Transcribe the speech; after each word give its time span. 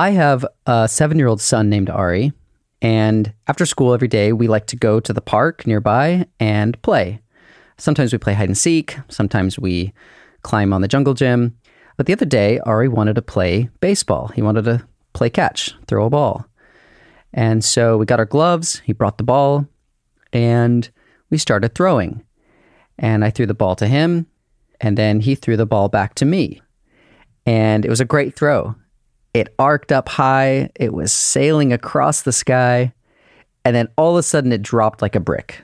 I 0.00 0.10
have 0.10 0.46
a 0.64 0.86
seven 0.86 1.18
year 1.18 1.26
old 1.26 1.40
son 1.40 1.68
named 1.68 1.90
Ari, 1.90 2.32
and 2.80 3.32
after 3.48 3.66
school 3.66 3.92
every 3.92 4.06
day, 4.06 4.32
we 4.32 4.46
like 4.46 4.66
to 4.66 4.76
go 4.76 5.00
to 5.00 5.12
the 5.12 5.20
park 5.20 5.66
nearby 5.66 6.26
and 6.38 6.80
play. 6.82 7.20
Sometimes 7.78 8.12
we 8.12 8.18
play 8.18 8.34
hide 8.34 8.48
and 8.48 8.56
seek, 8.56 8.96
sometimes 9.08 9.58
we 9.58 9.92
climb 10.42 10.72
on 10.72 10.82
the 10.82 10.88
jungle 10.88 11.14
gym. 11.14 11.58
But 11.96 12.06
the 12.06 12.12
other 12.12 12.26
day, 12.26 12.60
Ari 12.60 12.86
wanted 12.86 13.16
to 13.16 13.22
play 13.22 13.70
baseball. 13.80 14.28
He 14.28 14.40
wanted 14.40 14.66
to 14.66 14.86
play 15.14 15.30
catch, 15.30 15.74
throw 15.88 16.06
a 16.06 16.10
ball. 16.10 16.46
And 17.34 17.64
so 17.64 17.98
we 17.98 18.06
got 18.06 18.20
our 18.20 18.24
gloves, 18.24 18.80
he 18.84 18.92
brought 18.92 19.18
the 19.18 19.24
ball, 19.24 19.66
and 20.32 20.88
we 21.28 21.38
started 21.38 21.74
throwing. 21.74 22.22
And 23.00 23.24
I 23.24 23.30
threw 23.30 23.46
the 23.46 23.52
ball 23.54 23.74
to 23.74 23.88
him, 23.88 24.28
and 24.80 24.96
then 24.96 25.18
he 25.18 25.34
threw 25.34 25.56
the 25.56 25.66
ball 25.66 25.88
back 25.88 26.14
to 26.16 26.24
me. 26.24 26.62
And 27.44 27.84
it 27.84 27.88
was 27.88 28.00
a 28.00 28.04
great 28.04 28.36
throw. 28.36 28.76
It 29.38 29.54
arced 29.56 29.92
up 29.92 30.08
high, 30.08 30.68
it 30.74 30.92
was 30.92 31.12
sailing 31.12 31.72
across 31.72 32.22
the 32.22 32.32
sky, 32.32 32.92
and 33.64 33.76
then 33.76 33.86
all 33.96 34.16
of 34.16 34.18
a 34.18 34.22
sudden 34.24 34.50
it 34.50 34.62
dropped 34.62 35.00
like 35.00 35.14
a 35.14 35.20
brick. 35.20 35.62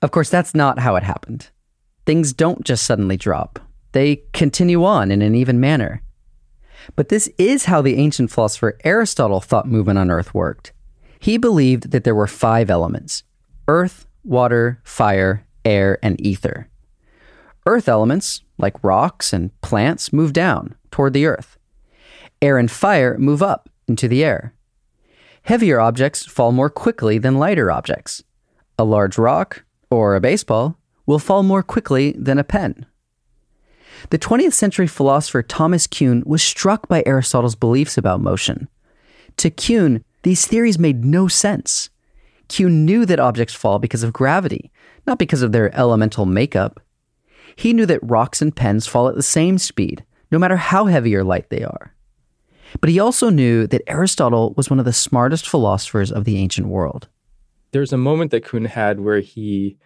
Of 0.00 0.12
course, 0.12 0.30
that's 0.30 0.54
not 0.54 0.78
how 0.78 0.96
it 0.96 1.02
happened. 1.02 1.50
Things 2.06 2.32
don't 2.32 2.64
just 2.64 2.84
suddenly 2.84 3.18
drop, 3.18 3.58
they 3.92 4.22
continue 4.32 4.82
on 4.82 5.10
in 5.10 5.20
an 5.20 5.34
even 5.34 5.60
manner. 5.60 6.02
But 6.96 7.10
this 7.10 7.28
is 7.36 7.66
how 7.66 7.82
the 7.82 7.96
ancient 7.96 8.30
philosopher 8.30 8.78
Aristotle 8.82 9.42
thought 9.42 9.68
movement 9.68 9.98
on 9.98 10.10
Earth 10.10 10.32
worked. 10.32 10.72
He 11.20 11.36
believed 11.36 11.90
that 11.90 12.04
there 12.04 12.14
were 12.14 12.26
five 12.26 12.70
elements 12.70 13.24
earth, 13.68 14.06
water, 14.24 14.80
fire, 14.84 15.46
air, 15.66 15.98
and 16.02 16.18
ether. 16.18 16.70
Earth 17.66 17.90
elements, 17.90 18.40
like 18.56 18.82
rocks 18.82 19.34
and 19.34 19.50
plants, 19.60 20.14
move 20.14 20.32
down 20.32 20.76
toward 20.90 21.12
the 21.12 21.26
earth. 21.26 21.58
Air 22.42 22.58
and 22.58 22.70
fire 22.70 23.16
move 23.18 23.42
up 23.42 23.70
into 23.86 24.08
the 24.08 24.24
air. 24.24 24.52
Heavier 25.44 25.80
objects 25.80 26.26
fall 26.26 26.50
more 26.50 26.68
quickly 26.68 27.16
than 27.16 27.38
lighter 27.38 27.70
objects. 27.70 28.24
A 28.78 28.84
large 28.84 29.16
rock, 29.16 29.64
or 29.90 30.16
a 30.16 30.20
baseball, 30.20 30.76
will 31.06 31.20
fall 31.20 31.44
more 31.44 31.62
quickly 31.62 32.12
than 32.18 32.38
a 32.38 32.44
pen. 32.44 32.84
The 34.10 34.18
20th 34.18 34.54
century 34.54 34.88
philosopher 34.88 35.42
Thomas 35.42 35.86
Kuhn 35.86 36.24
was 36.26 36.42
struck 36.42 36.88
by 36.88 37.04
Aristotle's 37.06 37.54
beliefs 37.54 37.96
about 37.96 38.20
motion. 38.20 38.68
To 39.36 39.48
Kuhn, 39.48 40.04
these 40.24 40.46
theories 40.46 40.78
made 40.78 41.04
no 41.04 41.28
sense. 41.28 41.90
Kuhn 42.48 42.84
knew 42.84 43.06
that 43.06 43.20
objects 43.20 43.54
fall 43.54 43.78
because 43.78 44.02
of 44.02 44.12
gravity, 44.12 44.72
not 45.06 45.18
because 45.18 45.42
of 45.42 45.52
their 45.52 45.74
elemental 45.76 46.26
makeup. 46.26 46.80
He 47.54 47.72
knew 47.72 47.86
that 47.86 48.00
rocks 48.02 48.42
and 48.42 48.54
pens 48.54 48.88
fall 48.88 49.08
at 49.08 49.14
the 49.14 49.22
same 49.22 49.58
speed, 49.58 50.04
no 50.32 50.38
matter 50.38 50.56
how 50.56 50.86
heavy 50.86 51.14
or 51.14 51.22
light 51.22 51.48
they 51.50 51.62
are. 51.62 51.94
But 52.80 52.90
he 52.90 52.98
also 52.98 53.30
knew 53.30 53.66
that 53.66 53.82
Aristotle 53.86 54.54
was 54.56 54.70
one 54.70 54.78
of 54.78 54.84
the 54.84 54.92
smartest 54.92 55.48
philosophers 55.48 56.10
of 56.10 56.24
the 56.24 56.38
ancient 56.38 56.68
world. 56.68 57.08
There's 57.72 57.92
a 57.92 57.98
moment 57.98 58.30
that 58.30 58.44
Kuhn 58.44 58.64
had 58.64 59.00
where 59.00 59.20
he 59.20 59.76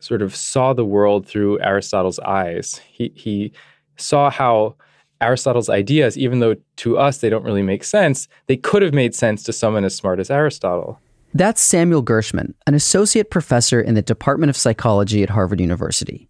sort 0.00 0.22
of 0.22 0.34
saw 0.34 0.72
the 0.72 0.84
world 0.84 1.26
through 1.26 1.60
Aristotle's 1.60 2.18
eyes. 2.20 2.80
He, 2.90 3.12
he 3.14 3.52
saw 3.96 4.30
how 4.30 4.76
Aristotle's 5.20 5.68
ideas, 5.68 6.16
even 6.16 6.38
though 6.38 6.56
to 6.76 6.98
us 6.98 7.18
they 7.18 7.30
don't 7.30 7.44
really 7.44 7.62
make 7.62 7.82
sense, 7.82 8.28
they 8.46 8.56
could 8.56 8.82
have 8.82 8.94
made 8.94 9.14
sense 9.14 9.42
to 9.44 9.52
someone 9.52 9.84
as 9.84 9.94
smart 9.94 10.20
as 10.20 10.30
Aristotle. 10.30 11.00
That's 11.34 11.60
Samuel 11.60 12.02
Gershman, 12.02 12.54
an 12.66 12.74
associate 12.74 13.30
professor 13.30 13.80
in 13.80 13.94
the 13.94 14.02
Department 14.02 14.50
of 14.50 14.56
Psychology 14.56 15.22
at 15.22 15.30
Harvard 15.30 15.60
University. 15.60 16.28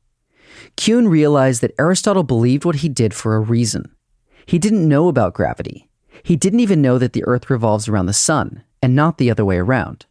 Kuhn 0.77 1.09
realized 1.09 1.61
that 1.61 1.75
Aristotle 1.79 2.25
believed 2.25 2.65
what 2.65 2.77
he 2.77 2.89
did 2.89 3.15
for 3.15 3.37
a 3.37 3.41
reason. 3.41 3.91
He 4.49 4.59
didn't 4.59 4.89
know 4.89 5.09
about 5.09 5.35
gravity. 5.35 5.91
He 6.23 6.35
didn't 6.35 6.61
even 6.61 6.81
know 6.81 6.97
that 6.97 7.13
the 7.13 7.23
Earth 7.27 7.51
revolves 7.51 7.87
around 7.87 8.07
the 8.07 8.15
Sun, 8.15 8.65
and 8.83 8.97
not 8.97 9.19
the 9.19 9.31
other 9.31 9.45
way 9.45 9.59
around. 9.59 10.07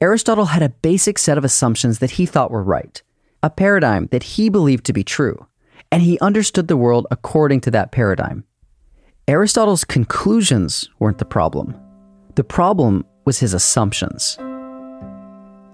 Aristotle 0.00 0.46
had 0.46 0.64
a 0.64 0.70
basic 0.70 1.16
set 1.16 1.38
of 1.38 1.44
assumptions 1.44 2.00
that 2.00 2.10
he 2.10 2.26
thought 2.26 2.50
were 2.50 2.64
right, 2.64 3.00
a 3.44 3.48
paradigm 3.48 4.08
that 4.08 4.24
he 4.24 4.48
believed 4.48 4.84
to 4.86 4.92
be 4.92 5.04
true, 5.04 5.46
and 5.92 6.02
he 6.02 6.18
understood 6.18 6.66
the 6.66 6.76
world 6.76 7.06
according 7.12 7.60
to 7.60 7.70
that 7.70 7.92
paradigm. 7.92 8.42
Aristotle's 9.28 9.84
conclusions 9.84 10.90
weren't 10.98 11.18
the 11.18 11.24
problem. 11.24 11.80
The 12.34 12.42
problem 12.42 13.04
was 13.26 13.38
his 13.38 13.54
assumptions. 13.54 14.36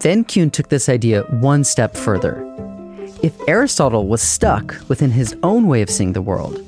Then 0.00 0.24
Kuhn 0.24 0.50
took 0.50 0.68
this 0.68 0.90
idea 0.90 1.22
one 1.40 1.64
step 1.64 1.96
further. 1.96 2.44
If 3.22 3.32
Aristotle 3.48 4.08
was 4.08 4.20
stuck 4.20 4.76
within 4.90 5.10
his 5.10 5.34
own 5.42 5.68
way 5.68 5.80
of 5.80 5.88
seeing 5.88 6.12
the 6.12 6.20
world, 6.20 6.62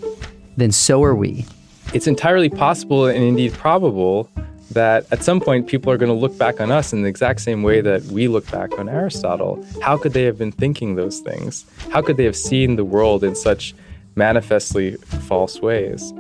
then 0.56 0.72
so 0.72 1.03
are 1.03 1.15
we. 1.15 1.47
It's 1.92 2.06
entirely 2.06 2.48
possible 2.48 3.06
and 3.06 3.22
indeed 3.22 3.53
probable 3.53 4.28
that 4.70 5.06
at 5.12 5.22
some 5.22 5.41
point 5.41 5.66
people 5.66 5.92
are 5.92 5.97
going 5.97 6.10
to 6.10 6.19
look 6.19 6.37
back 6.37 6.60
on 6.60 6.70
us 6.70 6.92
in 6.92 7.03
the 7.03 7.09
exact 7.09 7.41
same 7.41 7.62
way 7.62 7.81
that 7.81 8.03
we 8.04 8.28
look 8.28 8.50
back 8.50 8.78
on 8.78 8.88
Aristotle. 8.88 9.65
How 9.81 9.97
could 9.97 10.12
they 10.12 10.25
have 10.25 10.38
been 10.38 10.53
thinking 10.53 10.97
those 10.97 11.20
things? 11.20 11.65
How 11.91 12.03
could 12.03 12.16
they 12.16 12.25
have 12.25 12.37
seen 12.37 12.76
the 12.76 12.84
world 12.84 13.22
in 13.22 13.34
such 13.34 13.75
manifestly 14.16 14.97
false 15.28 15.60
ways? 15.60 16.12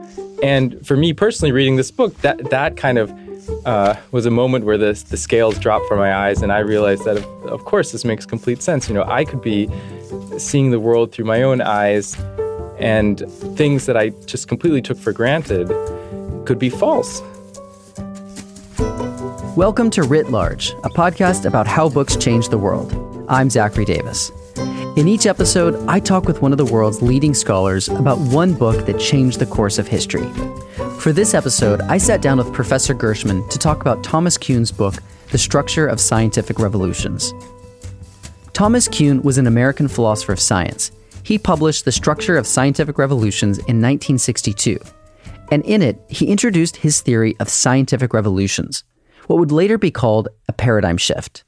And 0.42 0.84
for 0.86 0.96
me 0.96 1.12
personally, 1.12 1.52
reading 1.52 1.76
this 1.76 1.90
book, 1.90 2.16
that 2.20 2.50
that 2.50 2.76
kind 2.76 2.98
of 2.98 3.12
uh, 3.66 3.96
was 4.10 4.26
a 4.26 4.30
moment 4.30 4.64
where 4.64 4.78
the 4.78 4.92
the 5.10 5.16
scales 5.16 5.58
dropped 5.58 5.86
from 5.86 5.98
my 5.98 6.14
eyes, 6.14 6.42
and 6.42 6.52
I 6.52 6.58
realized 6.58 7.04
that 7.04 7.16
of, 7.16 7.24
of 7.46 7.64
course 7.64 7.92
this 7.92 8.04
makes 8.04 8.26
complete 8.26 8.62
sense. 8.62 8.88
You 8.88 8.94
know, 8.94 9.04
I 9.04 9.24
could 9.24 9.42
be 9.42 9.68
seeing 10.38 10.70
the 10.70 10.80
world 10.80 11.12
through 11.12 11.24
my 11.24 11.42
own 11.42 11.60
eyes 11.60 12.16
and 12.78 13.20
things 13.56 13.86
that 13.86 13.96
I 13.96 14.10
just 14.26 14.48
completely 14.48 14.82
took 14.82 14.98
for 14.98 15.12
granted 15.12 15.68
could 16.46 16.58
be 16.58 16.70
false. 16.70 17.22
Welcome 19.56 19.90
to 19.90 20.02
Writ 20.02 20.30
Large, 20.30 20.70
a 20.82 20.90
podcast 20.90 21.46
about 21.46 21.66
how 21.66 21.88
books 21.88 22.16
change 22.16 22.48
the 22.48 22.58
world. 22.58 22.92
I'm 23.28 23.48
Zachary 23.48 23.84
Davis. 23.84 24.32
In 24.96 25.08
each 25.08 25.26
episode, 25.26 25.84
I 25.88 26.00
talk 26.00 26.26
with 26.26 26.42
one 26.42 26.52
of 26.52 26.58
the 26.58 26.64
world's 26.64 27.02
leading 27.02 27.34
scholars 27.34 27.88
about 27.88 28.18
one 28.18 28.54
book 28.54 28.86
that 28.86 28.98
changed 28.98 29.38
the 29.38 29.46
course 29.46 29.78
of 29.78 29.86
history. 29.86 30.28
For 30.98 31.12
this 31.12 31.34
episode, 31.34 31.80
I 31.82 31.98
sat 31.98 32.22
down 32.22 32.38
with 32.38 32.52
Professor 32.52 32.94
Gershman 32.94 33.48
to 33.48 33.58
talk 33.58 33.80
about 33.80 34.02
Thomas 34.02 34.36
Kuhn's 34.36 34.72
book, 34.72 34.94
The 35.30 35.38
Structure 35.38 35.86
of 35.86 36.00
Scientific 36.00 36.58
Revolutions. 36.58 37.32
Thomas 38.52 38.88
Kuhn 38.88 39.22
was 39.22 39.38
an 39.38 39.46
American 39.46 39.88
philosopher 39.88 40.32
of 40.32 40.40
science 40.40 40.92
he 41.24 41.38
published 41.38 41.84
The 41.84 41.92
Structure 41.92 42.36
of 42.36 42.46
Scientific 42.46 42.98
Revolutions 42.98 43.58
in 43.58 43.80
1962. 43.80 44.78
And 45.50 45.64
in 45.64 45.82
it, 45.82 46.00
he 46.08 46.26
introduced 46.26 46.76
his 46.76 47.00
theory 47.00 47.34
of 47.40 47.48
scientific 47.48 48.12
revolutions, 48.12 48.84
what 49.26 49.38
would 49.38 49.50
later 49.50 49.78
be 49.78 49.90
called 49.90 50.28
a 50.48 50.52
paradigm 50.52 50.98
shift. 50.98 51.44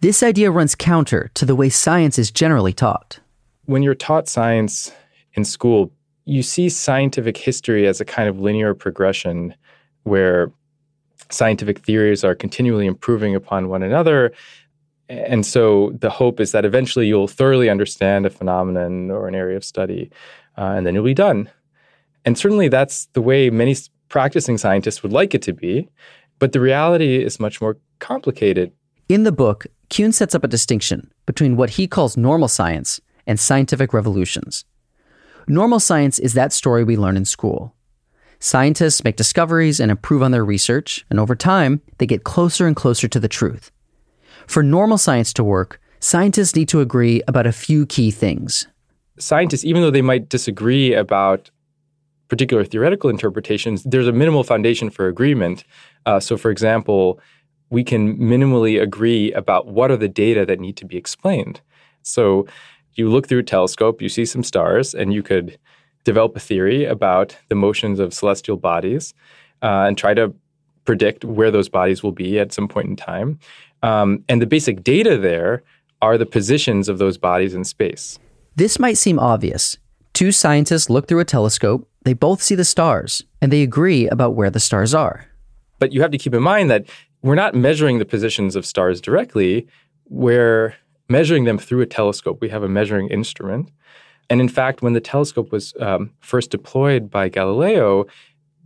This 0.00 0.22
idea 0.22 0.50
runs 0.50 0.74
counter 0.74 1.30
to 1.34 1.44
the 1.44 1.56
way 1.56 1.68
science 1.68 2.18
is 2.18 2.30
generally 2.30 2.72
taught. 2.72 3.18
When 3.64 3.82
you're 3.82 3.94
taught 3.94 4.28
science 4.28 4.92
in 5.34 5.44
school, 5.44 5.92
you 6.24 6.42
see 6.42 6.68
scientific 6.68 7.36
history 7.36 7.86
as 7.86 8.00
a 8.00 8.04
kind 8.04 8.28
of 8.28 8.40
linear 8.40 8.74
progression 8.74 9.54
where 10.04 10.52
scientific 11.30 11.80
theories 11.80 12.24
are 12.24 12.34
continually 12.34 12.86
improving 12.86 13.34
upon 13.34 13.68
one 13.68 13.82
another 13.82 14.32
and 15.10 15.44
so 15.44 15.90
the 15.98 16.08
hope 16.08 16.38
is 16.38 16.52
that 16.52 16.64
eventually 16.64 17.08
you'll 17.08 17.26
thoroughly 17.26 17.68
understand 17.68 18.26
a 18.26 18.30
phenomenon 18.30 19.10
or 19.10 19.26
an 19.26 19.34
area 19.34 19.56
of 19.56 19.64
study, 19.64 20.10
uh, 20.56 20.72
and 20.76 20.86
then 20.86 20.94
you'll 20.94 21.04
be 21.04 21.14
done. 21.14 21.50
And 22.24 22.38
certainly 22.38 22.68
that's 22.68 23.06
the 23.06 23.20
way 23.20 23.50
many 23.50 23.76
practicing 24.08 24.56
scientists 24.56 25.02
would 25.02 25.12
like 25.12 25.34
it 25.34 25.42
to 25.42 25.52
be, 25.52 25.88
but 26.38 26.52
the 26.52 26.60
reality 26.60 27.24
is 27.24 27.40
much 27.40 27.60
more 27.60 27.76
complicated. 27.98 28.72
In 29.08 29.24
the 29.24 29.32
book, 29.32 29.66
Kuhn 29.88 30.12
sets 30.12 30.34
up 30.34 30.44
a 30.44 30.48
distinction 30.48 31.10
between 31.26 31.56
what 31.56 31.70
he 31.70 31.88
calls 31.88 32.16
normal 32.16 32.48
science 32.48 33.00
and 33.26 33.40
scientific 33.40 33.92
revolutions. 33.92 34.64
Normal 35.48 35.80
science 35.80 36.20
is 36.20 36.34
that 36.34 36.52
story 36.52 36.84
we 36.84 36.96
learn 36.96 37.16
in 37.16 37.24
school. 37.24 37.74
Scientists 38.38 39.02
make 39.02 39.16
discoveries 39.16 39.80
and 39.80 39.90
improve 39.90 40.22
on 40.22 40.30
their 40.30 40.44
research, 40.44 41.04
and 41.10 41.18
over 41.18 41.34
time, 41.34 41.82
they 41.98 42.06
get 42.06 42.22
closer 42.22 42.66
and 42.68 42.76
closer 42.76 43.08
to 43.08 43.18
the 43.18 43.28
truth. 43.28 43.72
For 44.46 44.62
normal 44.62 44.98
science 44.98 45.32
to 45.34 45.44
work, 45.44 45.80
scientists 46.00 46.56
need 46.56 46.68
to 46.68 46.80
agree 46.80 47.22
about 47.28 47.46
a 47.46 47.52
few 47.52 47.86
key 47.86 48.10
things. 48.10 48.66
Scientists, 49.18 49.64
even 49.64 49.82
though 49.82 49.90
they 49.90 50.02
might 50.02 50.28
disagree 50.28 50.94
about 50.94 51.50
particular 52.28 52.64
theoretical 52.64 53.10
interpretations, 53.10 53.82
there's 53.84 54.06
a 54.06 54.12
minimal 54.12 54.44
foundation 54.44 54.88
for 54.88 55.08
agreement. 55.08 55.64
Uh, 56.06 56.20
so, 56.20 56.36
for 56.36 56.50
example, 56.50 57.20
we 57.70 57.84
can 57.84 58.16
minimally 58.16 58.80
agree 58.80 59.32
about 59.32 59.66
what 59.66 59.90
are 59.90 59.96
the 59.96 60.08
data 60.08 60.46
that 60.46 60.60
need 60.60 60.76
to 60.76 60.86
be 60.86 60.96
explained. 60.96 61.60
So, 62.02 62.46
you 62.94 63.08
look 63.08 63.28
through 63.28 63.40
a 63.40 63.44
telescope, 63.44 64.02
you 64.02 64.08
see 64.08 64.24
some 64.24 64.42
stars, 64.42 64.94
and 64.94 65.12
you 65.12 65.22
could 65.22 65.58
develop 66.04 66.36
a 66.36 66.40
theory 66.40 66.84
about 66.84 67.36
the 67.48 67.54
motions 67.54 68.00
of 68.00 68.14
celestial 68.14 68.56
bodies 68.56 69.14
uh, 69.62 69.84
and 69.86 69.96
try 69.96 70.14
to 70.14 70.34
predict 70.84 71.24
where 71.24 71.50
those 71.50 71.68
bodies 71.68 72.02
will 72.02 72.12
be 72.12 72.38
at 72.38 72.52
some 72.52 72.66
point 72.66 72.88
in 72.88 72.96
time. 72.96 73.38
Um, 73.82 74.24
and 74.28 74.42
the 74.42 74.46
basic 74.46 74.82
data 74.82 75.16
there 75.16 75.62
are 76.02 76.18
the 76.18 76.26
positions 76.26 76.88
of 76.88 76.98
those 76.98 77.18
bodies 77.18 77.54
in 77.54 77.64
space. 77.64 78.18
This 78.56 78.78
might 78.78 78.98
seem 78.98 79.18
obvious. 79.18 79.76
Two 80.12 80.32
scientists 80.32 80.90
look 80.90 81.08
through 81.08 81.20
a 81.20 81.24
telescope, 81.24 81.88
they 82.04 82.14
both 82.14 82.42
see 82.42 82.54
the 82.54 82.64
stars, 82.64 83.22
and 83.40 83.52
they 83.52 83.62
agree 83.62 84.08
about 84.08 84.34
where 84.34 84.50
the 84.50 84.60
stars 84.60 84.94
are. 84.94 85.26
But 85.78 85.92
you 85.92 86.02
have 86.02 86.10
to 86.10 86.18
keep 86.18 86.34
in 86.34 86.42
mind 86.42 86.70
that 86.70 86.86
we're 87.22 87.34
not 87.34 87.54
measuring 87.54 87.98
the 87.98 88.04
positions 88.04 88.56
of 88.56 88.64
stars 88.64 89.00
directly. 89.00 89.66
We're 90.08 90.74
measuring 91.08 91.44
them 91.44 91.58
through 91.58 91.82
a 91.82 91.86
telescope. 91.86 92.38
We 92.40 92.48
have 92.48 92.62
a 92.62 92.68
measuring 92.68 93.08
instrument. 93.08 93.70
And 94.30 94.40
in 94.40 94.48
fact, 94.48 94.80
when 94.80 94.92
the 94.92 95.00
telescope 95.00 95.50
was 95.52 95.74
um, 95.80 96.12
first 96.20 96.50
deployed 96.50 97.10
by 97.10 97.28
Galileo, 97.28 98.06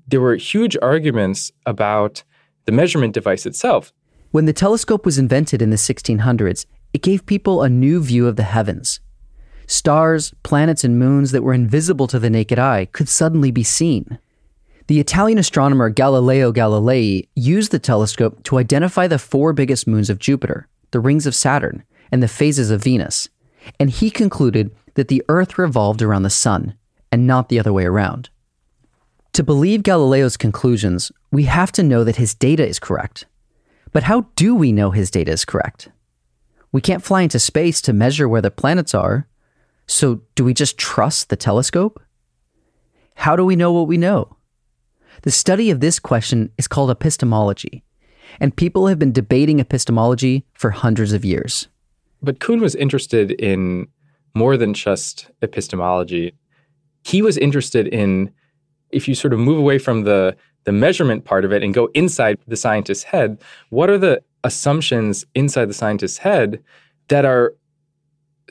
there 0.06 0.20
were 0.20 0.36
huge 0.36 0.76
arguments 0.82 1.50
about 1.66 2.22
the 2.66 2.72
measurement 2.72 3.14
device 3.14 3.46
itself. 3.46 3.92
When 4.34 4.46
the 4.46 4.52
telescope 4.52 5.06
was 5.06 5.16
invented 5.16 5.62
in 5.62 5.70
the 5.70 5.76
1600s, 5.76 6.66
it 6.92 7.02
gave 7.02 7.24
people 7.24 7.62
a 7.62 7.68
new 7.68 8.02
view 8.02 8.26
of 8.26 8.34
the 8.34 8.42
heavens. 8.42 8.98
Stars, 9.68 10.34
planets, 10.42 10.82
and 10.82 10.98
moons 10.98 11.30
that 11.30 11.44
were 11.44 11.54
invisible 11.54 12.08
to 12.08 12.18
the 12.18 12.28
naked 12.28 12.58
eye 12.58 12.86
could 12.86 13.08
suddenly 13.08 13.52
be 13.52 13.62
seen. 13.62 14.18
The 14.88 14.98
Italian 14.98 15.38
astronomer 15.38 15.88
Galileo 15.88 16.50
Galilei 16.52 17.28
used 17.36 17.70
the 17.70 17.78
telescope 17.78 18.42
to 18.42 18.58
identify 18.58 19.06
the 19.06 19.20
four 19.20 19.52
biggest 19.52 19.86
moons 19.86 20.10
of 20.10 20.18
Jupiter, 20.18 20.66
the 20.90 20.98
rings 20.98 21.28
of 21.28 21.34
Saturn, 21.36 21.84
and 22.10 22.20
the 22.20 22.26
phases 22.26 22.72
of 22.72 22.82
Venus, 22.82 23.28
and 23.78 23.88
he 23.88 24.10
concluded 24.10 24.74
that 24.94 25.06
the 25.06 25.22
Earth 25.28 25.58
revolved 25.58 26.02
around 26.02 26.24
the 26.24 26.28
Sun, 26.28 26.74
and 27.12 27.24
not 27.24 27.50
the 27.50 27.60
other 27.60 27.72
way 27.72 27.84
around. 27.84 28.30
To 29.34 29.44
believe 29.44 29.84
Galileo's 29.84 30.36
conclusions, 30.36 31.12
we 31.30 31.44
have 31.44 31.70
to 31.70 31.84
know 31.84 32.02
that 32.02 32.16
his 32.16 32.34
data 32.34 32.66
is 32.66 32.80
correct. 32.80 33.26
But 33.94 34.02
how 34.02 34.26
do 34.34 34.56
we 34.56 34.72
know 34.72 34.90
his 34.90 35.08
data 35.08 35.30
is 35.30 35.44
correct? 35.44 35.88
We 36.72 36.80
can't 36.80 37.04
fly 37.04 37.22
into 37.22 37.38
space 37.38 37.80
to 37.82 37.92
measure 37.92 38.28
where 38.28 38.42
the 38.42 38.50
planets 38.50 38.92
are, 38.92 39.28
so 39.86 40.20
do 40.34 40.44
we 40.44 40.52
just 40.52 40.76
trust 40.76 41.28
the 41.28 41.36
telescope? 41.36 42.02
How 43.14 43.36
do 43.36 43.44
we 43.44 43.54
know 43.54 43.72
what 43.72 43.86
we 43.86 43.96
know? 43.96 44.36
The 45.22 45.30
study 45.30 45.70
of 45.70 45.78
this 45.78 46.00
question 46.00 46.50
is 46.58 46.66
called 46.66 46.90
epistemology, 46.90 47.84
and 48.40 48.56
people 48.56 48.88
have 48.88 48.98
been 48.98 49.12
debating 49.12 49.60
epistemology 49.60 50.44
for 50.54 50.70
hundreds 50.70 51.12
of 51.12 51.24
years. 51.24 51.68
But 52.20 52.40
Kuhn 52.40 52.60
was 52.60 52.74
interested 52.74 53.30
in 53.30 53.86
more 54.34 54.56
than 54.56 54.74
just 54.74 55.30
epistemology. 55.40 56.34
He 57.04 57.22
was 57.22 57.38
interested 57.38 57.86
in 57.86 58.32
if 58.90 59.06
you 59.06 59.14
sort 59.14 59.32
of 59.32 59.38
move 59.38 59.58
away 59.58 59.78
from 59.78 60.02
the 60.02 60.36
the 60.64 60.72
measurement 60.72 61.24
part 61.24 61.44
of 61.44 61.52
it 61.52 61.62
and 61.62 61.74
go 61.74 61.88
inside 61.94 62.38
the 62.46 62.56
scientist's 62.56 63.04
head, 63.04 63.40
what 63.70 63.88
are 63.90 63.98
the 63.98 64.22
assumptions 64.42 65.24
inside 65.34 65.66
the 65.66 65.74
scientist's 65.74 66.18
head 66.18 66.62
that 67.08 67.24
are 67.24 67.54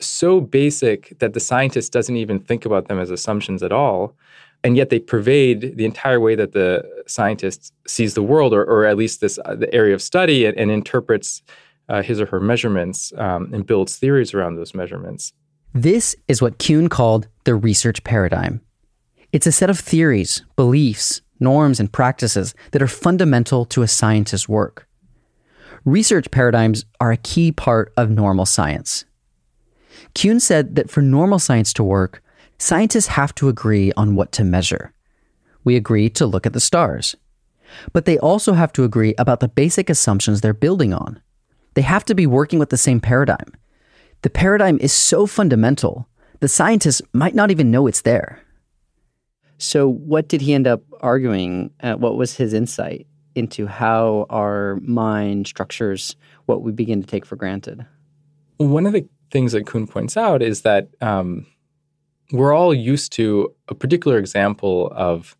so 0.00 0.40
basic 0.40 1.18
that 1.20 1.34
the 1.34 1.40
scientist 1.40 1.92
doesn't 1.92 2.16
even 2.16 2.40
think 2.40 2.64
about 2.64 2.88
them 2.88 2.98
as 2.98 3.10
assumptions 3.10 3.62
at 3.62 3.72
all? 3.72 4.14
And 4.62 4.76
yet 4.76 4.88
they 4.88 4.98
pervade 4.98 5.76
the 5.76 5.84
entire 5.84 6.18
way 6.18 6.34
that 6.36 6.52
the 6.52 6.82
scientist 7.06 7.72
sees 7.86 8.14
the 8.14 8.22
world, 8.22 8.54
or, 8.54 8.64
or 8.64 8.86
at 8.86 8.96
least 8.96 9.20
this 9.20 9.38
uh, 9.44 9.54
the 9.54 9.72
area 9.74 9.94
of 9.94 10.00
study, 10.00 10.46
and, 10.46 10.56
and 10.56 10.70
interprets 10.70 11.42
uh, 11.90 12.02
his 12.02 12.18
or 12.18 12.26
her 12.26 12.40
measurements 12.40 13.12
um, 13.18 13.52
and 13.52 13.66
builds 13.66 13.96
theories 13.96 14.32
around 14.32 14.56
those 14.56 14.74
measurements. 14.74 15.34
This 15.74 16.16
is 16.28 16.40
what 16.40 16.58
Kuhn 16.58 16.88
called 16.88 17.28
the 17.44 17.54
research 17.54 18.02
paradigm. 18.04 18.62
It's 19.32 19.46
a 19.46 19.52
set 19.52 19.68
of 19.68 19.78
theories, 19.78 20.42
beliefs, 20.56 21.20
norms, 21.40 21.80
and 21.80 21.92
practices 21.92 22.54
that 22.70 22.82
are 22.82 22.88
fundamental 22.88 23.64
to 23.66 23.82
a 23.82 23.88
scientist's 23.88 24.48
work. 24.48 24.88
Research 25.84 26.30
paradigms 26.30 26.84
are 27.00 27.12
a 27.12 27.18
key 27.18 27.52
part 27.52 27.92
of 27.96 28.10
normal 28.10 28.46
science. 28.46 29.04
Kuhn 30.14 30.40
said 30.40 30.76
that 30.76 30.90
for 30.90 31.02
normal 31.02 31.38
science 31.38 31.72
to 31.74 31.84
work, 31.84 32.22
scientists 32.58 33.08
have 33.08 33.34
to 33.34 33.48
agree 33.48 33.92
on 33.96 34.14
what 34.14 34.32
to 34.32 34.44
measure. 34.44 34.92
We 35.64 35.76
agree 35.76 36.08
to 36.10 36.26
look 36.26 36.46
at 36.46 36.52
the 36.52 36.60
stars. 36.60 37.16
But 37.92 38.04
they 38.04 38.18
also 38.18 38.52
have 38.52 38.72
to 38.74 38.84
agree 38.84 39.14
about 39.18 39.40
the 39.40 39.48
basic 39.48 39.90
assumptions 39.90 40.40
they're 40.40 40.54
building 40.54 40.94
on. 40.94 41.20
They 41.74 41.82
have 41.82 42.04
to 42.04 42.14
be 42.14 42.26
working 42.26 42.58
with 42.58 42.70
the 42.70 42.76
same 42.76 43.00
paradigm. 43.00 43.52
The 44.22 44.30
paradigm 44.30 44.78
is 44.80 44.92
so 44.92 45.26
fundamental, 45.26 46.08
the 46.40 46.48
scientists 46.48 47.00
might 47.12 47.34
not 47.34 47.50
even 47.50 47.70
know 47.70 47.86
it's 47.86 48.02
there. 48.02 48.43
So, 49.58 49.88
what 49.88 50.28
did 50.28 50.40
he 50.40 50.52
end 50.52 50.66
up 50.66 50.82
arguing? 51.00 51.70
Uh, 51.80 51.94
what 51.94 52.16
was 52.16 52.36
his 52.36 52.52
insight 52.52 53.06
into 53.34 53.66
how 53.66 54.26
our 54.30 54.78
mind 54.82 55.46
structures 55.46 56.16
what 56.46 56.62
we 56.62 56.72
begin 56.72 57.00
to 57.02 57.06
take 57.06 57.24
for 57.24 57.36
granted? 57.36 57.84
One 58.58 58.86
of 58.86 58.92
the 58.92 59.06
things 59.30 59.52
that 59.52 59.66
Kuhn 59.66 59.86
points 59.86 60.16
out 60.16 60.42
is 60.42 60.62
that 60.62 60.88
um, 61.00 61.46
we're 62.32 62.54
all 62.54 62.74
used 62.74 63.12
to 63.12 63.54
a 63.68 63.74
particular 63.74 64.18
example 64.18 64.92
of 64.94 65.36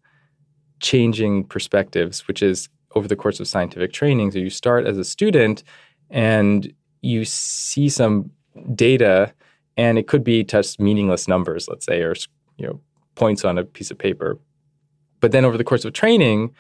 changing 0.81 1.45
perspectives, 1.45 2.27
which 2.27 2.43
is 2.43 2.69
over 2.95 3.09
the 3.09 3.17
course 3.17 3.41
of 3.41 3.49
scientific 3.49 3.93
training. 3.93 4.31
So, 4.31 4.39
you 4.39 4.51
start 4.51 4.87
as 4.87 4.97
a 4.97 5.05
student 5.05 5.65
and 6.11 6.73
you 7.03 7.25
see 7.25 7.89
some 7.89 8.31
data, 8.75 9.33
and 9.77 9.99
it 9.99 10.07
could 10.07 10.23
be 10.23 10.45
just 10.45 10.81
meaningless 10.81 11.27
numbers, 11.27 11.67
let's 11.69 11.85
say, 11.85 12.03
or 12.03 12.15
you 12.57 12.67
know 12.69 12.81
points 13.15 13.45
on 13.45 13.59
a 13.59 13.65
piece 13.65 13.91
of 13.91 13.99
paper. 13.99 14.39
But 15.21 15.33
then 15.33 15.45
over 15.45 15.57
the 15.57 15.65
course 15.65 15.85
of 15.85 15.93
training, 15.93 16.55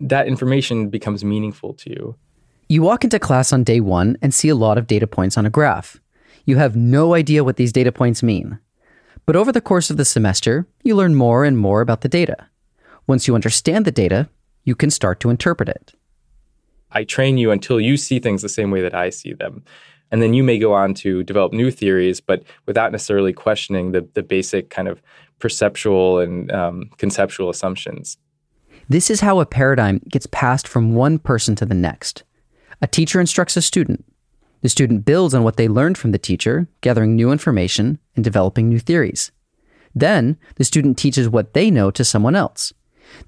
that 0.00 0.28
information 0.28 0.88
becomes 0.88 1.24
meaningful 1.24 1.74
to 1.74 1.90
you. 1.90 2.16
You 2.68 2.82
walk 2.82 3.04
into 3.04 3.18
class 3.18 3.52
on 3.52 3.64
day 3.64 3.80
one 3.80 4.18
and 4.20 4.34
see 4.34 4.48
a 4.48 4.54
lot 4.54 4.78
of 4.78 4.86
data 4.86 5.06
points 5.06 5.38
on 5.38 5.46
a 5.46 5.50
graph. 5.50 6.00
You 6.44 6.56
have 6.58 6.76
no 6.76 7.14
idea 7.14 7.44
what 7.44 7.56
these 7.56 7.72
data 7.72 7.92
points 7.92 8.22
mean. 8.22 8.58
But 9.24 9.36
over 9.36 9.50
the 9.50 9.60
course 9.60 9.90
of 9.90 9.96
the 9.96 10.04
semester, 10.04 10.66
you 10.84 10.94
learn 10.94 11.14
more 11.14 11.44
and 11.44 11.58
more 11.58 11.80
about 11.80 12.02
the 12.02 12.08
data. 12.08 12.48
Once 13.06 13.26
you 13.26 13.34
understand 13.34 13.84
the 13.84 13.92
data, 13.92 14.28
you 14.64 14.74
can 14.74 14.90
start 14.90 15.20
to 15.20 15.30
interpret 15.30 15.68
it. 15.68 15.94
I 16.90 17.04
train 17.04 17.36
you 17.36 17.50
until 17.50 17.80
you 17.80 17.96
see 17.96 18.20
things 18.20 18.42
the 18.42 18.48
same 18.48 18.70
way 18.70 18.80
that 18.80 18.94
I 18.94 19.10
see 19.10 19.32
them. 19.32 19.64
And 20.10 20.22
then 20.22 20.34
you 20.34 20.42
may 20.42 20.58
go 20.58 20.72
on 20.72 20.94
to 20.94 21.22
develop 21.24 21.52
new 21.52 21.70
theories, 21.70 22.20
but 22.20 22.44
without 22.66 22.92
necessarily 22.92 23.32
questioning 23.32 23.92
the, 23.92 24.08
the 24.14 24.22
basic 24.22 24.70
kind 24.70 24.88
of 24.88 25.02
perceptual 25.38 26.20
and 26.20 26.50
um, 26.52 26.90
conceptual 26.96 27.50
assumptions. 27.50 28.16
This 28.88 29.10
is 29.10 29.20
how 29.20 29.40
a 29.40 29.46
paradigm 29.46 30.00
gets 30.08 30.26
passed 30.26 30.68
from 30.68 30.94
one 30.94 31.18
person 31.18 31.56
to 31.56 31.66
the 31.66 31.74
next. 31.74 32.22
A 32.80 32.86
teacher 32.86 33.20
instructs 33.20 33.56
a 33.56 33.62
student. 33.62 34.04
The 34.62 34.68
student 34.68 35.04
builds 35.04 35.34
on 35.34 35.42
what 35.42 35.56
they 35.56 35.68
learned 35.68 35.98
from 35.98 36.12
the 36.12 36.18
teacher, 36.18 36.68
gathering 36.80 37.14
new 37.14 37.32
information 37.32 37.98
and 38.14 38.24
developing 38.24 38.68
new 38.68 38.78
theories. 38.78 39.32
Then, 39.94 40.36
the 40.56 40.64
student 40.64 40.98
teaches 40.98 41.28
what 41.28 41.54
they 41.54 41.70
know 41.70 41.90
to 41.90 42.04
someone 42.04 42.36
else. 42.36 42.72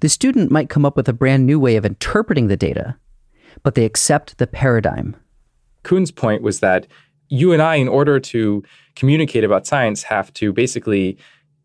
The 0.01 0.09
student 0.09 0.51
might 0.51 0.69
come 0.69 0.85
up 0.85 0.95
with 0.95 1.09
a 1.09 1.13
brand 1.13 1.45
new 1.45 1.59
way 1.59 1.75
of 1.75 1.85
interpreting 1.85 2.47
the 2.47 2.57
data, 2.57 2.97
but 3.63 3.75
they 3.75 3.85
accept 3.85 4.37
the 4.37 4.47
paradigm. 4.47 5.15
Kuhn's 5.83 6.11
point 6.11 6.41
was 6.41 6.59
that 6.59 6.87
you 7.29 7.53
and 7.53 7.61
I, 7.61 7.75
in 7.75 7.87
order 7.87 8.19
to 8.19 8.63
communicate 8.95 9.43
about 9.43 9.67
science, 9.67 10.03
have 10.03 10.33
to 10.33 10.51
basically, 10.51 11.17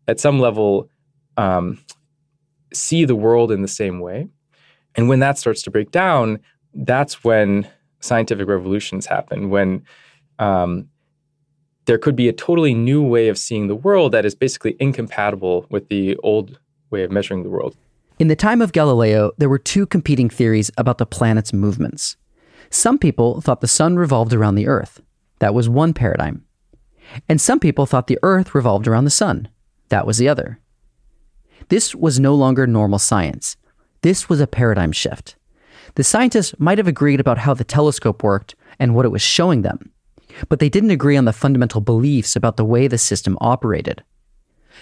at 0.07 0.19
some 0.19 0.39
level, 0.39 0.89
um, 1.37 1.79
see 2.73 3.05
the 3.05 3.15
world 3.15 3.51
in 3.51 3.61
the 3.61 3.67
same 3.67 3.99
way. 3.99 4.27
And 4.95 5.09
when 5.09 5.19
that 5.19 5.37
starts 5.37 5.61
to 5.63 5.71
break 5.71 5.91
down, 5.91 6.39
that's 6.73 7.23
when 7.23 7.67
scientific 7.99 8.47
revolutions 8.47 9.05
happen, 9.05 9.49
when 9.49 9.83
um, 10.39 10.89
there 11.85 11.97
could 11.97 12.15
be 12.15 12.27
a 12.27 12.33
totally 12.33 12.73
new 12.73 13.01
way 13.01 13.27
of 13.27 13.37
seeing 13.37 13.67
the 13.67 13.75
world 13.75 14.11
that 14.11 14.25
is 14.25 14.35
basically 14.35 14.75
incompatible 14.79 15.65
with 15.69 15.87
the 15.89 16.15
old 16.17 16.59
way 16.89 17.03
of 17.03 17.11
measuring 17.11 17.43
the 17.43 17.49
world. 17.49 17.75
In 18.17 18.27
the 18.27 18.35
time 18.35 18.61
of 18.61 18.71
Galileo, 18.71 19.31
there 19.37 19.49
were 19.49 19.59
two 19.59 19.85
competing 19.85 20.29
theories 20.29 20.71
about 20.77 20.99
the 20.99 21.05
planet's 21.05 21.51
movements. 21.51 22.15
Some 22.69 22.97
people 22.97 23.41
thought 23.41 23.61
the 23.61 23.67
sun 23.67 23.95
revolved 23.95 24.33
around 24.33 24.55
the 24.55 24.67
earth. 24.67 25.01
That 25.39 25.53
was 25.53 25.69
one 25.69 25.93
paradigm. 25.93 26.45
And 27.29 27.39
some 27.39 27.59
people 27.59 27.85
thought 27.85 28.07
the 28.07 28.19
earth 28.23 28.55
revolved 28.55 28.87
around 28.87 29.05
the 29.05 29.11
sun. 29.11 29.47
That 29.89 30.07
was 30.07 30.17
the 30.17 30.29
other. 30.29 30.59
This 31.69 31.95
was 31.95 32.19
no 32.19 32.35
longer 32.35 32.67
normal 32.67 32.99
science. 32.99 33.57
This 34.01 34.29
was 34.29 34.39
a 34.39 34.47
paradigm 34.47 34.91
shift. 34.91 35.35
The 35.95 36.03
scientists 36.03 36.53
might 36.59 36.77
have 36.77 36.87
agreed 36.87 37.19
about 37.19 37.39
how 37.39 37.53
the 37.53 37.63
telescope 37.63 38.23
worked 38.23 38.55
and 38.79 38.93
what 38.93 39.05
it 39.05 39.11
was 39.11 39.21
showing 39.21 39.61
them, 39.61 39.91
but 40.49 40.59
they 40.59 40.69
didn't 40.69 40.91
agree 40.91 41.17
on 41.17 41.25
the 41.25 41.33
fundamental 41.33 41.81
beliefs 41.81 42.35
about 42.35 42.57
the 42.57 42.65
way 42.65 42.87
the 42.87 42.97
system 42.97 43.37
operated. 43.39 44.03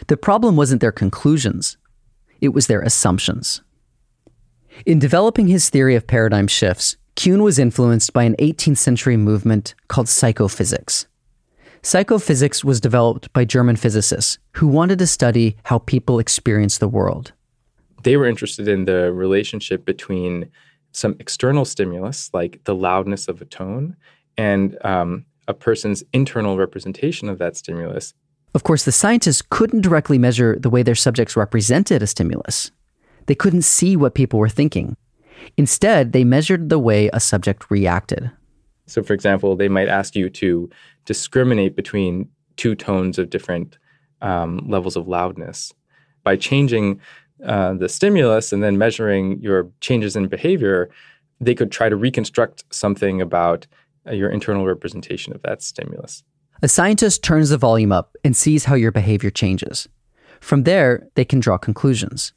The 0.07 0.17
problem 0.17 0.55
wasn't 0.55 0.81
their 0.81 0.91
conclusions, 0.91 1.77
it 2.41 2.49
was 2.49 2.67
their 2.67 2.81
assumptions. 2.81 3.61
In 4.85 4.97
developing 4.97 5.47
his 5.47 5.69
theory 5.69 5.95
of 5.95 6.07
paradigm 6.07 6.47
shifts, 6.47 6.97
Kuhn 7.15 7.43
was 7.43 7.59
influenced 7.59 8.13
by 8.13 8.23
an 8.23 8.35
18th 8.37 8.77
century 8.77 9.17
movement 9.17 9.75
called 9.87 10.09
psychophysics. 10.09 11.07
Psychophysics 11.81 12.63
was 12.63 12.79
developed 12.79 13.31
by 13.33 13.45
German 13.45 13.75
physicists 13.75 14.39
who 14.53 14.67
wanted 14.67 14.99
to 14.99 15.07
study 15.07 15.57
how 15.63 15.79
people 15.79 16.17
experience 16.17 16.77
the 16.77 16.87
world. 16.87 17.33
They 18.03 18.17
were 18.17 18.25
interested 18.25 18.67
in 18.67 18.85
the 18.85 19.11
relationship 19.11 19.85
between 19.85 20.49
some 20.91 21.15
external 21.19 21.65
stimulus, 21.65 22.29
like 22.33 22.63
the 22.63 22.75
loudness 22.75 23.27
of 23.27 23.41
a 23.41 23.45
tone, 23.45 23.95
and 24.37 24.77
um, 24.85 25.25
a 25.47 25.53
person's 25.53 26.03
internal 26.13 26.57
representation 26.57 27.29
of 27.29 27.37
that 27.39 27.57
stimulus. 27.57 28.13
Of 28.55 28.63
course, 28.63 28.85
the 28.85 28.91
scientists 28.91 29.41
couldn't 29.49 29.81
directly 29.81 30.17
measure 30.17 30.57
the 30.59 30.69
way 30.69 30.83
their 30.83 30.95
subjects 30.95 31.35
represented 31.35 32.01
a 32.01 32.07
stimulus. 32.07 32.71
They 33.25 33.35
couldn't 33.35 33.63
see 33.63 33.95
what 33.95 34.15
people 34.15 34.39
were 34.39 34.49
thinking. 34.49 34.95
Instead, 35.57 36.13
they 36.13 36.23
measured 36.23 36.69
the 36.69 36.79
way 36.79 37.09
a 37.13 37.19
subject 37.19 37.69
reacted. 37.69 38.31
So, 38.85 39.01
for 39.03 39.13
example, 39.13 39.55
they 39.55 39.69
might 39.69 39.87
ask 39.87 40.15
you 40.15 40.29
to 40.29 40.69
discriminate 41.05 41.75
between 41.75 42.29
two 42.57 42.75
tones 42.75 43.17
of 43.17 43.29
different 43.29 43.77
um, 44.21 44.59
levels 44.67 44.95
of 44.95 45.07
loudness. 45.07 45.73
By 46.23 46.37
changing 46.37 46.99
uh, 47.45 47.73
the 47.73 47.89
stimulus 47.89 48.53
and 48.53 48.63
then 48.63 48.77
measuring 48.77 49.39
your 49.41 49.69
changes 49.81 50.15
in 50.15 50.27
behavior, 50.27 50.89
they 51.41 51.55
could 51.55 51.71
try 51.71 51.89
to 51.89 51.95
reconstruct 51.95 52.63
something 52.73 53.21
about 53.21 53.67
uh, 54.07 54.11
your 54.11 54.29
internal 54.29 54.65
representation 54.65 55.33
of 55.33 55.41
that 55.43 55.61
stimulus. 55.61 56.23
A 56.61 56.67
scientist 56.67 57.23
turns 57.23 57.49
the 57.49 57.57
volume 57.57 57.91
up 57.91 58.15
and 58.23 58.37
sees 58.37 58.65
how 58.65 58.75
your 58.75 58.91
behavior 58.91 59.29
changes. 59.29 59.87
From 60.39 60.63
there, 60.63 61.07
they 61.15 61.25
can 61.25 61.39
draw 61.39 61.57
conclusions. 61.57 62.33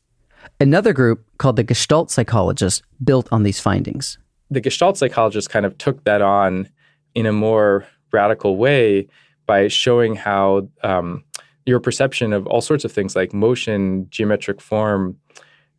Another 0.60 0.92
group, 0.92 1.24
called 1.38 1.56
the 1.56 1.64
Gestalt 1.64 2.10
psychologists, 2.10 2.82
built 3.02 3.28
on 3.32 3.42
these 3.42 3.60
findings. 3.60 4.18
The 4.50 4.60
Gestalt 4.60 4.96
psychologists 4.96 5.48
kind 5.48 5.66
of 5.66 5.76
took 5.78 6.04
that 6.04 6.22
on 6.22 6.68
in 7.14 7.26
a 7.26 7.32
more 7.32 7.86
radical 8.12 8.56
way 8.56 9.08
by 9.46 9.68
showing 9.68 10.16
how 10.16 10.68
um, 10.82 11.24
your 11.64 11.80
perception 11.80 12.32
of 12.32 12.46
all 12.46 12.60
sorts 12.60 12.84
of 12.84 12.92
things 12.92 13.16
like 13.16 13.32
motion, 13.32 14.06
geometric 14.10 14.60
form, 14.60 15.16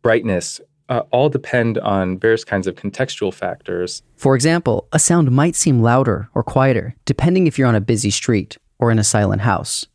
brightness, 0.02 0.60
uh, 0.88 1.02
all 1.10 1.28
depend 1.28 1.78
on 1.78 2.18
various 2.18 2.44
kinds 2.44 2.66
of 2.66 2.74
contextual 2.74 3.32
factors. 3.32 4.02
For 4.16 4.34
example, 4.34 4.88
a 4.92 4.98
sound 4.98 5.30
might 5.30 5.54
seem 5.54 5.82
louder 5.82 6.28
or 6.34 6.42
quieter 6.42 6.94
depending 7.04 7.46
if 7.46 7.58
you're 7.58 7.68
on 7.68 7.74
a 7.74 7.80
busy 7.80 8.10
street 8.10 8.56
or 8.78 8.90
in 8.90 8.98
a 8.98 9.04
silent 9.04 9.42
house. 9.42 9.86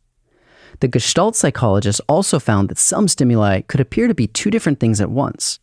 The 0.80 0.88
Gestalt 0.88 1.36
psychologists 1.36 2.00
also 2.08 2.38
found 2.38 2.68
that 2.68 2.78
some 2.78 3.08
stimuli 3.08 3.62
could 3.62 3.80
appear 3.80 4.08
to 4.08 4.14
be 4.14 4.26
two 4.26 4.50
different 4.50 4.80
things 4.80 5.00
at 5.00 5.10
once. 5.10 5.60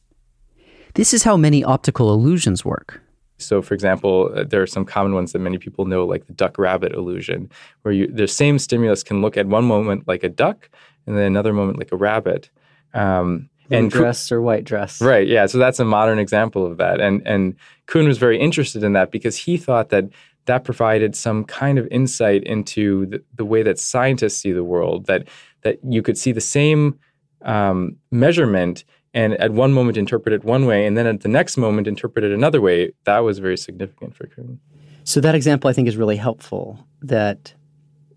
This 0.96 1.13
is 1.13 1.24
how 1.24 1.38
many 1.38 1.63
optical 1.63 2.13
illusions 2.13 2.65
work. 2.65 3.01
So, 3.38 3.62
for 3.62 3.74
example, 3.74 4.32
uh, 4.36 4.44
there 4.44 4.62
are 4.62 4.68
some 4.68 4.86
common 4.86 5.13
ones 5.13 5.32
that 5.32 5.39
many 5.39 5.58
people 5.58 5.86
know, 5.86 6.06
like 6.06 6.27
the 6.27 6.34
duck 6.34 6.58
rabbit 6.58 6.94
illusion, 6.94 7.50
where 7.82 7.94
you, 7.94 8.08
the 8.08 8.27
same 8.27 8.60
stimulus 8.60 9.03
can 9.03 9.22
look 9.22 9.36
at 9.36 9.48
one 9.48 9.65
moment 9.65 10.08
like 10.08 10.24
a 10.24 10.30
duck 10.30 10.70
and 11.08 11.18
then 11.18 11.25
another 11.25 11.53
moment 11.53 11.80
like 11.80 11.91
a 11.91 11.98
rabbit. 11.98 12.50
Um, 12.94 13.50
and 13.72 13.89
dress 13.89 14.32
or 14.32 14.41
white 14.41 14.65
dress. 14.65 15.01
Right. 15.01 15.27
Yeah. 15.27 15.46
So 15.46 15.58
that's 15.58 15.80
a 15.80 15.86
modern 15.86 16.20
example 16.20 16.65
of 16.65 16.77
that. 16.77 17.00
And 17.00 17.25
and 17.25 17.56
Kuhn 17.86 18.06
was 18.06 18.18
very 18.18 18.38
interested 18.38 18.84
in 18.84 18.94
that 18.94 19.12
because 19.12 19.38
he 19.38 19.58
thought 19.58 19.89
that 19.89 20.10
that 20.45 20.63
provided 20.63 21.15
some 21.15 21.43
kind 21.43 21.77
of 21.77 21.88
insight 21.91 22.43
into 22.43 23.05
the, 23.07 23.24
the 23.36 23.45
way 23.45 23.63
that 23.63 23.79
scientists 23.79 24.38
see 24.38 24.51
the 24.51 24.63
world. 24.63 25.05
That 25.05 25.27
that 25.62 25.79
you 25.88 26.01
could 26.01 26.17
see 26.17 26.31
the 26.31 26.41
same 26.41 26.98
um, 27.43 27.98
measurement 28.12 28.83
and 29.13 29.33
at 29.36 29.51
one 29.51 29.74
moment 29.74 29.98
interpret 29.98 30.33
it 30.33 30.43
one 30.43 30.65
way 30.65 30.86
and 30.86 30.98
then 30.98 31.05
at 31.05 31.21
the 31.21 31.27
next 31.27 31.57
moment 31.57 31.88
interpret 31.88 32.24
it 32.24 32.31
another 32.31 32.62
way. 32.62 32.93
That 33.03 33.19
was 33.19 33.39
very 33.39 33.57
significant 33.57 34.15
for 34.15 34.27
Kuhn. 34.27 34.60
So 35.03 35.19
that 35.21 35.36
example 35.36 35.69
I 35.69 35.74
think 35.74 35.88
is 35.88 35.98
really 35.98 36.17
helpful. 36.17 36.79
That 37.01 37.53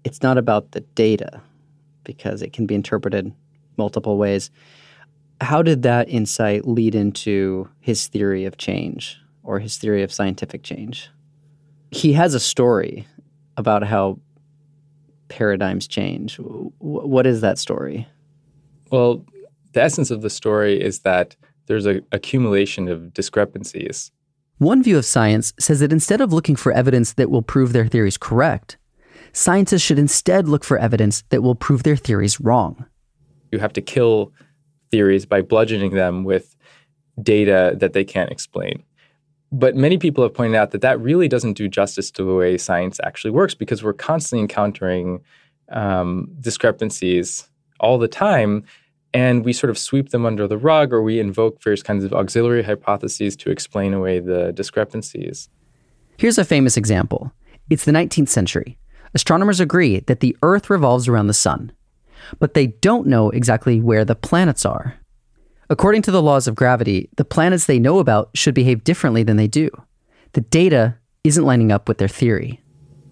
it's 0.04 0.22
not 0.22 0.38
about 0.38 0.72
the 0.72 0.80
data 0.80 1.40
because 2.04 2.42
it 2.42 2.52
can 2.52 2.66
be 2.66 2.74
interpreted 2.74 3.32
multiple 3.76 4.18
ways 4.18 4.50
how 5.40 5.62
did 5.62 5.82
that 5.82 6.08
insight 6.08 6.66
lead 6.66 6.94
into 6.94 7.68
his 7.80 8.06
theory 8.06 8.44
of 8.44 8.56
change 8.56 9.18
or 9.42 9.58
his 9.58 9.76
theory 9.76 10.02
of 10.02 10.12
scientific 10.12 10.62
change? 10.62 11.10
He 11.94 12.12
has 12.14 12.34
a 12.34 12.40
story 12.40 13.06
about 13.56 13.84
how 13.84 14.18
paradigms 15.28 15.86
change. 15.86 16.36
what 16.40 17.24
is 17.24 17.40
that 17.40 17.56
story? 17.56 18.08
Well, 18.90 19.24
the 19.72 19.82
essence 19.82 20.10
of 20.10 20.20
the 20.20 20.30
story 20.30 20.80
is 20.80 21.00
that 21.00 21.36
there's 21.66 21.86
an 21.86 22.04
accumulation 22.10 22.88
of 22.88 23.14
discrepancies. 23.14 24.10
One 24.58 24.82
view 24.82 24.98
of 24.98 25.04
science 25.04 25.52
says 25.58 25.80
that 25.80 25.92
instead 25.92 26.20
of 26.20 26.32
looking 26.32 26.56
for 26.56 26.72
evidence 26.72 27.12
that 27.14 27.30
will 27.30 27.42
prove 27.42 27.72
their 27.72 27.86
theories 27.86 28.18
correct, 28.18 28.76
scientists 29.32 29.82
should 29.82 29.98
instead 29.98 30.48
look 30.48 30.64
for 30.64 30.78
evidence 30.78 31.22
that 31.28 31.42
will 31.42 31.54
prove 31.54 31.84
their 31.84 31.96
theories 31.96 32.40
wrong. 32.40 32.86
You 33.52 33.60
have 33.60 33.72
to 33.72 33.80
kill 33.80 34.32
theories 34.90 35.26
by 35.26 35.42
bludgeoning 35.42 35.92
them 35.92 36.24
with 36.24 36.56
data 37.22 37.76
that 37.78 37.92
they 37.92 38.04
can't 38.04 38.32
explain. 38.32 38.82
But 39.54 39.76
many 39.76 39.98
people 39.98 40.24
have 40.24 40.34
pointed 40.34 40.56
out 40.56 40.72
that 40.72 40.80
that 40.80 41.00
really 41.00 41.28
doesn't 41.28 41.52
do 41.52 41.68
justice 41.68 42.10
to 42.12 42.24
the 42.24 42.34
way 42.34 42.58
science 42.58 42.98
actually 43.04 43.30
works 43.30 43.54
because 43.54 43.82
we're 43.84 43.92
constantly 43.92 44.42
encountering 44.42 45.22
um, 45.70 46.28
discrepancies 46.40 47.48
all 47.78 47.98
the 47.98 48.08
time. 48.08 48.64
And 49.12 49.44
we 49.44 49.52
sort 49.52 49.70
of 49.70 49.78
sweep 49.78 50.10
them 50.10 50.26
under 50.26 50.48
the 50.48 50.58
rug 50.58 50.92
or 50.92 51.00
we 51.00 51.20
invoke 51.20 51.62
various 51.62 51.84
kinds 51.84 52.02
of 52.02 52.12
auxiliary 52.12 52.64
hypotheses 52.64 53.36
to 53.36 53.50
explain 53.50 53.94
away 53.94 54.18
the 54.18 54.52
discrepancies. 54.52 55.48
Here's 56.18 56.38
a 56.38 56.44
famous 56.44 56.76
example 56.76 57.32
it's 57.70 57.84
the 57.84 57.92
19th 57.92 58.28
century. 58.28 58.76
Astronomers 59.14 59.60
agree 59.60 60.00
that 60.00 60.18
the 60.18 60.36
Earth 60.42 60.68
revolves 60.68 61.06
around 61.06 61.28
the 61.28 61.34
Sun 61.34 61.72
but 62.38 62.54
they 62.54 62.68
don't 62.68 63.06
know 63.06 63.30
exactly 63.30 63.80
where 63.80 64.04
the 64.04 64.14
planets 64.14 64.64
are. 64.64 64.98
According 65.74 66.02
to 66.02 66.12
the 66.12 66.22
laws 66.22 66.46
of 66.46 66.54
gravity, 66.54 67.08
the 67.16 67.24
planets 67.24 67.66
they 67.66 67.80
know 67.80 67.98
about 67.98 68.30
should 68.32 68.54
behave 68.54 68.84
differently 68.84 69.24
than 69.24 69.36
they 69.36 69.48
do. 69.48 69.68
The 70.34 70.42
data 70.42 70.96
isn't 71.24 71.44
lining 71.44 71.72
up 71.72 71.88
with 71.88 71.98
their 71.98 72.06
theory. 72.06 72.60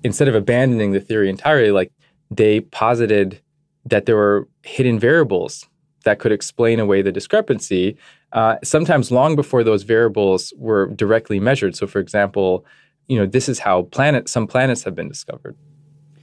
Instead 0.04 0.28
of 0.28 0.37
abandoning 0.37 0.92
the 0.92 1.00
theory 1.00 1.28
entirely, 1.28 1.73
like 1.73 1.90
they 2.31 2.61
posited 2.61 3.40
that 3.87 4.07
there 4.07 4.14
were 4.14 4.49
hidden 4.62 5.00
variables 5.00 5.66
that 6.04 6.21
could 6.21 6.31
explain 6.31 6.78
away 6.78 7.02
the 7.02 7.11
discrepancy, 7.11 7.97
uh, 8.33 8.59
sometimes 8.62 9.11
long 9.11 9.35
before 9.35 9.64
those 9.64 9.83
variables 9.83 10.54
were 10.57 10.87
directly 10.87 11.40
measured. 11.40 11.75
So, 11.75 11.88
for 11.88 11.99
example, 11.99 12.64
you 13.09 13.19
know, 13.19 13.26
this 13.26 13.49
is 13.49 13.59
how 13.59 13.83
planet 13.90 14.28
some 14.28 14.47
planets 14.47 14.85
have 14.85 14.95
been 14.95 15.09
discovered. 15.09 15.57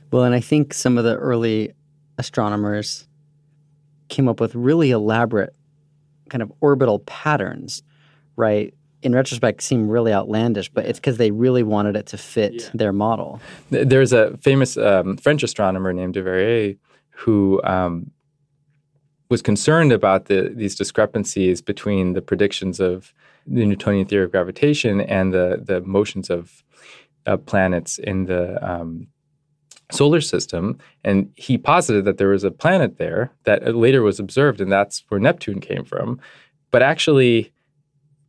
Well, 0.10 0.24
and 0.24 0.34
I 0.34 0.40
think 0.40 0.74
some 0.74 0.98
of 0.98 1.04
the 1.04 1.18
early 1.18 1.74
astronomers 2.18 3.10
came 4.08 4.30
up 4.30 4.40
with 4.40 4.56
really 4.56 4.92
elaborate 4.92 5.54
kind 6.30 6.42
of 6.42 6.52
orbital 6.62 7.00
patterns, 7.00 7.84
right? 8.36 8.74
In 9.02 9.14
retrospect, 9.14 9.62
seem 9.62 9.90
really 9.90 10.12
outlandish, 10.14 10.70
but 10.70 10.86
it's 10.86 11.00
because 11.00 11.18
they 11.18 11.32
really 11.32 11.64
wanted 11.64 11.96
it 11.96 12.06
to 12.08 12.18
fit 12.18 12.54
yeah. 12.54 12.70
their 12.74 12.94
model. 12.94 13.40
There's 13.70 14.14
a 14.14 14.36
famous 14.38 14.78
um, 14.78 15.18
French 15.18 15.44
astronomer 15.44 15.94
named 15.94 16.16
Leverrier 16.16 16.78
who 17.12 17.62
um, 17.64 18.12
was 19.30 19.42
concerned 19.42 19.92
about 19.92 20.26
the, 20.26 20.52
these 20.54 20.76
discrepancies 20.76 21.62
between 21.62 22.14
the 22.14 22.22
predictions 22.22 22.80
of 22.80 23.14
the 23.46 23.66
Newtonian 23.66 24.06
theory 24.06 24.26
of 24.26 24.32
gravitation 24.32 25.02
and 25.02 25.34
the 25.34 25.62
the 25.64 25.82
motions 25.82 26.30
of 26.30 26.64
uh, 27.26 27.38
planets 27.38 27.98
in 27.98 28.26
the 28.26 28.44
um, 28.68 29.08
solar 29.92 30.22
system. 30.22 30.78
And 31.04 31.32
he 31.36 31.58
posited 31.58 32.06
that 32.06 32.18
there 32.18 32.30
was 32.30 32.44
a 32.44 32.52
planet 32.52 32.98
there 32.98 33.32
that 33.46 33.76
later 33.76 34.02
was 34.02 34.20
observed, 34.20 34.62
and 34.62 34.72
that's 34.72 35.04
where 35.10 35.20
Neptune 35.20 35.60
came 35.60 35.84
from. 35.84 36.20
But 36.72 36.84
actually, 36.84 37.52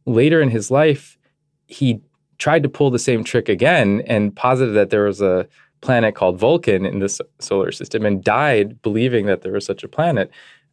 later 0.06 0.40
in 0.40 0.50
his 0.50 0.70
life, 0.70 1.18
he 1.66 2.00
tried 2.38 2.62
to 2.62 2.68
pull 2.68 2.90
the 2.90 2.98
same 2.98 3.22
trick 3.22 3.48
again 3.48 4.02
and 4.06 4.34
posited 4.34 4.72
that 4.72 4.90
there 4.90 5.04
was 5.04 5.20
a 5.20 5.46
planet 5.82 6.14
called 6.14 6.38
Vulcan 6.38 6.84
in 6.84 6.98
this 6.98 7.20
solar 7.38 7.72
system 7.72 8.04
and 8.04 8.24
died 8.24 8.80
believing 8.82 9.26
that 9.26 9.42
there 9.42 9.52
was 9.52 9.64
such 9.64 9.82
a 9.84 9.88
planet. 9.88 10.30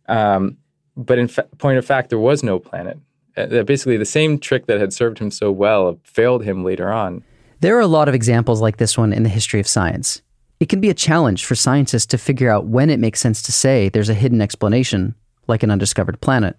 Um, 0.08 0.58
but 0.96 1.18
in 1.18 1.28
fa- 1.28 1.48
point 1.58 1.78
of 1.78 1.86
fact, 1.86 2.10
there 2.10 2.20
was 2.20 2.44
no 2.44 2.60
planet. 2.60 2.98
Uh, 3.36 3.64
basically, 3.64 3.98
the 3.98 4.06
same 4.06 4.40
trick 4.40 4.66
that 4.66 4.80
had 4.80 4.92
served 4.92 5.20
him 5.20 5.30
so 5.30 5.52
well 5.52 6.00
failed 6.04 6.44
him 6.44 6.64
later 6.64 6.92
on. 6.92 7.24
There 7.60 7.78
are 7.78 7.82
a 7.82 7.88
lot 7.88 8.08
of 8.08 8.16
examples 8.16 8.62
like 8.62 8.78
this 8.78 8.98
one 8.98 9.14
in 9.14 9.24
the 9.24 9.30
history 9.30 9.60
of 9.60 9.68
science. 9.68 10.22
It 10.60 10.70
can 10.70 10.82
be 10.82 10.90
a 10.90 10.94
challenge 10.94 11.46
for 11.46 11.56
scientists 11.56 12.08
to 12.08 12.18
figure 12.18 12.50
out 12.50 12.66
when 12.66 12.90
it 12.90 13.00
makes 13.00 13.20
sense 13.20 13.42
to 13.44 13.52
say 13.52 13.90
there's 13.90 14.10
a 14.10 14.16
hidden 14.16 14.42
explanation, 14.42 15.14
like 15.48 15.64
an 15.64 15.70
undiscovered 15.72 16.20
planet, 16.20 16.58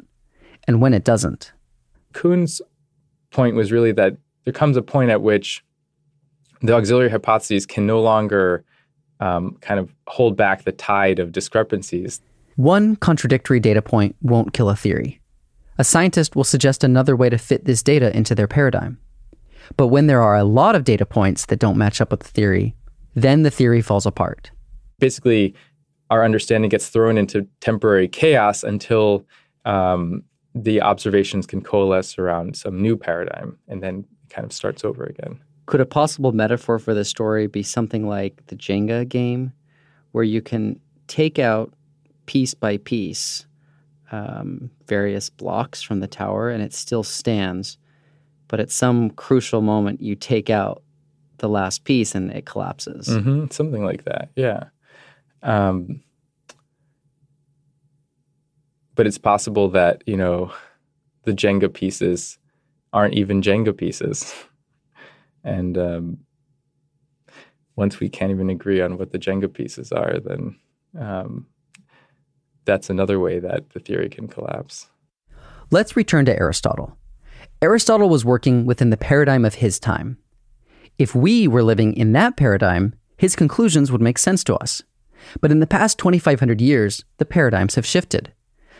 and 0.67 0.81
when 0.81 0.95
it 0.95 1.05
doesn't. 1.05 1.53
Kuhn's 2.13 2.63
point 3.31 3.57
was 3.57 3.73
really 3.73 3.93
that 3.93 4.17
there 4.45 4.53
comes 4.53 4.77
a 4.77 4.83
point 4.83 5.11
at 5.11 5.21
which 5.21 5.65
the 6.63 6.75
auxiliary 6.75 7.11
hypotheses 7.11 7.67
can 7.67 7.87
no 7.87 8.01
longer 8.01 8.65
um, 9.21 9.57
kind 9.61 9.81
of 9.81 9.93
hold 10.07 10.37
back 10.37 10.63
the 10.63 10.73
tide 10.73 11.19
of 11.19 11.33
discrepancies. 11.33 12.21
One 12.57 12.97
contradictory 12.97 13.61
data 13.61 13.83
point 13.83 14.17
won't 14.23 14.53
kill 14.53 14.71
a 14.71 14.77
theory. 14.77 15.21
a 15.79 15.85
scientist 15.85 16.35
will 16.35 16.45
suggest 16.45 16.83
another 16.83 17.15
way 17.15 17.31
to 17.31 17.39
fit 17.39 17.65
this 17.65 17.83
data 17.83 18.15
into 18.17 18.35
their 18.35 18.49
paradigm. 18.49 18.99
But 19.77 19.89
when 19.89 20.09
there 20.09 20.23
are 20.23 20.37
a 20.37 20.45
lot 20.45 20.75
of 20.75 20.85
data 20.85 21.07
points 21.07 21.47
that 21.47 21.61
don't 21.61 21.77
match 21.79 22.01
up 22.01 22.11
with 22.11 22.21
the 22.21 22.29
theory, 22.29 22.75
then 23.23 23.43
the 23.43 23.51
theory 23.51 23.83
falls 23.83 24.07
apart. 24.07 24.51
Basically, 24.99 25.55
our 26.11 26.25
understanding 26.25 26.69
gets 26.69 26.89
thrown 26.89 27.19
into 27.19 27.47
temporary 27.61 28.09
chaos 28.09 28.63
until 28.63 29.25
um, 29.65 30.23
the 30.55 30.81
observations 30.81 31.47
can 31.47 31.61
coalesce 31.61 32.19
around 32.19 32.57
some 32.57 32.81
new 32.81 32.97
paradigm 32.97 33.59
and 33.69 33.83
then 33.83 34.05
kind 34.31 34.45
of 34.45 34.53
starts 34.53 34.85
over 34.85 35.05
again. 35.05 35.39
Could 35.67 35.81
a 35.81 35.87
possible 35.87 36.33
metaphor 36.33 36.79
for 36.79 36.95
this 36.95 37.09
story 37.09 37.47
be 37.47 37.63
something 37.63 38.09
like 38.09 38.47
the 38.47 38.57
Jenga 38.57 39.07
game, 39.07 39.53
where 40.13 40.25
you 40.25 40.41
can 40.41 40.81
take 41.07 41.39
out 41.39 41.73
piece 42.27 42.55
by 42.55 42.79
piece 42.79 43.47
um, 44.11 44.71
various 44.87 45.29
blocks 45.29 45.83
from 45.83 46.01
the 46.01 46.07
tower 46.07 46.51
and 46.51 46.63
it 46.63 46.73
still 46.73 47.03
stands, 47.03 47.79
but 48.49 48.61
at 48.61 48.71
some 48.71 49.11
crucial 49.11 49.61
moment 49.61 50.01
you 50.01 50.15
take 50.15 50.49
out 50.49 50.83
the 51.39 51.49
last 51.49 51.85
piece 51.85 52.15
and 52.15 52.31
it 52.31 52.47
collapses? 52.47 53.09
Mm-hmm, 53.09 53.47
something 53.51 53.85
like 53.85 54.05
that, 54.05 54.31
yeah. 54.37 54.65
Um, 55.43 56.03
but 58.95 59.07
it's 59.07 59.19
possible 59.19 59.69
that 59.71 60.03
you 60.07 60.17
know 60.17 60.53
the 61.25 61.33
Jenga 61.33 61.73
pieces 61.73 62.39
aren't 62.93 63.15
even 63.15 63.43
Jenga 63.43 63.77
pieces, 63.77 64.35
and 65.45 65.79
um, 65.79 66.19
once 67.77 68.01
we 68.01 68.09
can't 68.09 68.33
even 68.33 68.51
agree 68.51 68.81
on 68.81 68.99
what 68.99 69.13
the 69.13 69.19
Jenga 69.19 69.53
pieces 69.53 69.93
are, 69.93 70.19
then 70.19 70.57
um, 70.99 71.47
that's 72.65 72.91
another 72.91 73.21
way 73.21 73.39
that 73.39 73.71
the 73.71 73.81
theory 73.81 74.09
can 74.09 74.27
collapse. 74.27 74.89
Let's 75.71 75.97
return 75.97 76.25
to 76.25 76.37
Aristotle. 76.37 76.99
Aristotle 77.63 78.09
was 78.09 78.25
working 78.25 78.67
within 78.67 78.91
the 78.91 78.97
paradigm 78.97 79.45
of 79.45 79.55
his 79.55 79.79
time. 79.79 80.19
If 80.99 81.15
we 81.15 81.47
were 81.47 81.63
living 81.63 81.95
in 81.95 82.13
that 82.13 82.37
paradigm, 82.37 82.95
his 83.17 83.37
conclusions 83.37 83.93
would 83.93 84.01
make 84.01 84.19
sense 84.19 84.43
to 84.45 84.57
us. 84.57 84.83
But 85.41 85.53
in 85.53 85.61
the 85.61 85.67
past 85.67 85.99
2,500 85.99 86.61
years, 86.61 87.05
the 87.19 87.25
paradigms 87.25 87.77
have 87.77 87.87
shifted. 87.87 88.33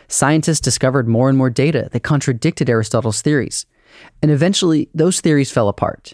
Scientists 0.09 0.59
discovered 0.59 1.07
more 1.07 1.29
and 1.29 1.37
more 1.37 1.49
data 1.49 1.87
that 1.91 2.01
contradicted 2.01 2.69
Aristotle's 2.69 3.21
theories, 3.21 3.65
and 4.21 4.31
eventually 4.31 4.89
those 4.93 5.21
theories 5.21 5.51
fell 5.51 5.69
apart. 5.69 6.13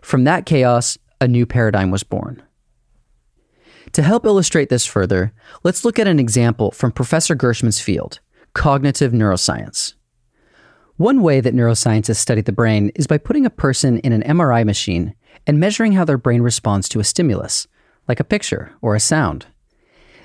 From 0.00 0.24
that 0.24 0.46
chaos, 0.46 0.96
a 1.20 1.28
new 1.28 1.44
paradigm 1.44 1.90
was 1.90 2.04
born. 2.04 2.42
To 3.92 4.02
help 4.02 4.24
illustrate 4.24 4.70
this 4.70 4.86
further, 4.86 5.32
let's 5.62 5.84
look 5.84 5.98
at 5.98 6.06
an 6.06 6.18
example 6.18 6.70
from 6.70 6.92
Professor 6.92 7.34
Gershman's 7.34 7.80
field 7.80 8.20
cognitive 8.54 9.10
neuroscience. 9.10 9.94
One 10.96 11.22
way 11.22 11.40
that 11.40 11.56
neuroscientists 11.56 12.16
study 12.16 12.40
the 12.40 12.52
brain 12.52 12.92
is 12.94 13.08
by 13.08 13.18
putting 13.18 13.44
a 13.44 13.50
person 13.50 13.98
in 13.98 14.12
an 14.12 14.22
MRI 14.22 14.64
machine 14.64 15.16
and 15.46 15.60
measuring 15.60 15.92
how 15.92 16.04
their 16.04 16.18
brain 16.18 16.42
responds 16.42 16.88
to 16.90 17.00
a 17.00 17.04
stimulus, 17.04 17.66
like 18.08 18.20
a 18.20 18.24
picture 18.24 18.72
or 18.80 18.94
a 18.94 19.00
sound. 19.00 19.46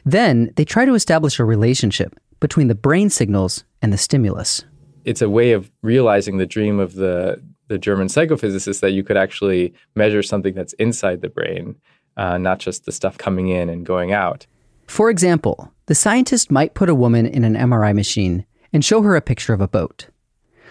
Then 0.05 0.51
they 0.55 0.65
try 0.65 0.85
to 0.85 0.93
establish 0.93 1.39
a 1.39 1.45
relationship 1.45 2.15
between 2.39 2.67
the 2.67 2.75
brain 2.75 3.09
signals 3.09 3.63
and 3.81 3.91
the 3.91 3.97
stimulus. 3.97 4.63
It's 5.05 5.21
a 5.21 5.29
way 5.29 5.51
of 5.51 5.71
realizing 5.81 6.37
the 6.37 6.45
dream 6.45 6.79
of 6.79 6.95
the, 6.95 7.41
the 7.67 7.77
German 7.77 8.07
psychophysicist 8.07 8.79
that 8.81 8.91
you 8.91 9.03
could 9.03 9.17
actually 9.17 9.73
measure 9.95 10.23
something 10.23 10.53
that's 10.53 10.73
inside 10.73 11.21
the 11.21 11.29
brain, 11.29 11.75
uh, 12.17 12.37
not 12.37 12.59
just 12.59 12.85
the 12.85 12.91
stuff 12.91 13.17
coming 13.17 13.49
in 13.49 13.69
and 13.69 13.85
going 13.85 14.11
out. 14.13 14.45
For 14.87 15.09
example, 15.09 15.71
the 15.85 15.95
scientist 15.95 16.49
might 16.49 16.73
put 16.73 16.89
a 16.89 16.95
woman 16.95 17.25
in 17.25 17.43
an 17.43 17.55
MRI 17.55 17.93
machine 17.93 18.45
and 18.73 18.83
show 18.83 19.01
her 19.01 19.15
a 19.15 19.21
picture 19.21 19.53
of 19.53 19.61
a 19.61 19.67
boat. 19.67 20.07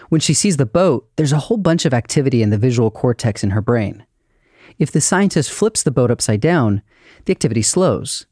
When 0.09 0.21
she 0.21 0.33
sees 0.33 0.57
the 0.57 0.65
boat, 0.65 1.07
there's 1.15 1.31
a 1.31 1.39
whole 1.39 1.57
bunch 1.57 1.85
of 1.85 1.93
activity 1.93 2.41
in 2.41 2.49
the 2.49 2.57
visual 2.57 2.91
cortex 2.91 3.43
in 3.43 3.51
her 3.51 3.61
brain. 3.61 4.05
If 4.77 4.91
the 4.91 5.01
scientist 5.01 5.51
flips 5.51 5.83
the 5.83 5.91
boat 5.91 6.11
upside 6.11 6.41
down, 6.41 6.81
the 7.25 7.31
activity 7.31 7.61
slows. 7.61 8.25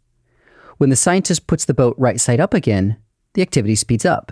When 0.77 0.89
the 0.89 0.95
scientist 0.95 1.47
puts 1.47 1.65
the 1.65 1.73
boat 1.73 1.95
right 1.97 2.19
side 2.19 2.39
up 2.39 2.53
again, 2.53 2.97
the 3.33 3.41
activity 3.41 3.75
speeds 3.75 4.05
up. 4.05 4.31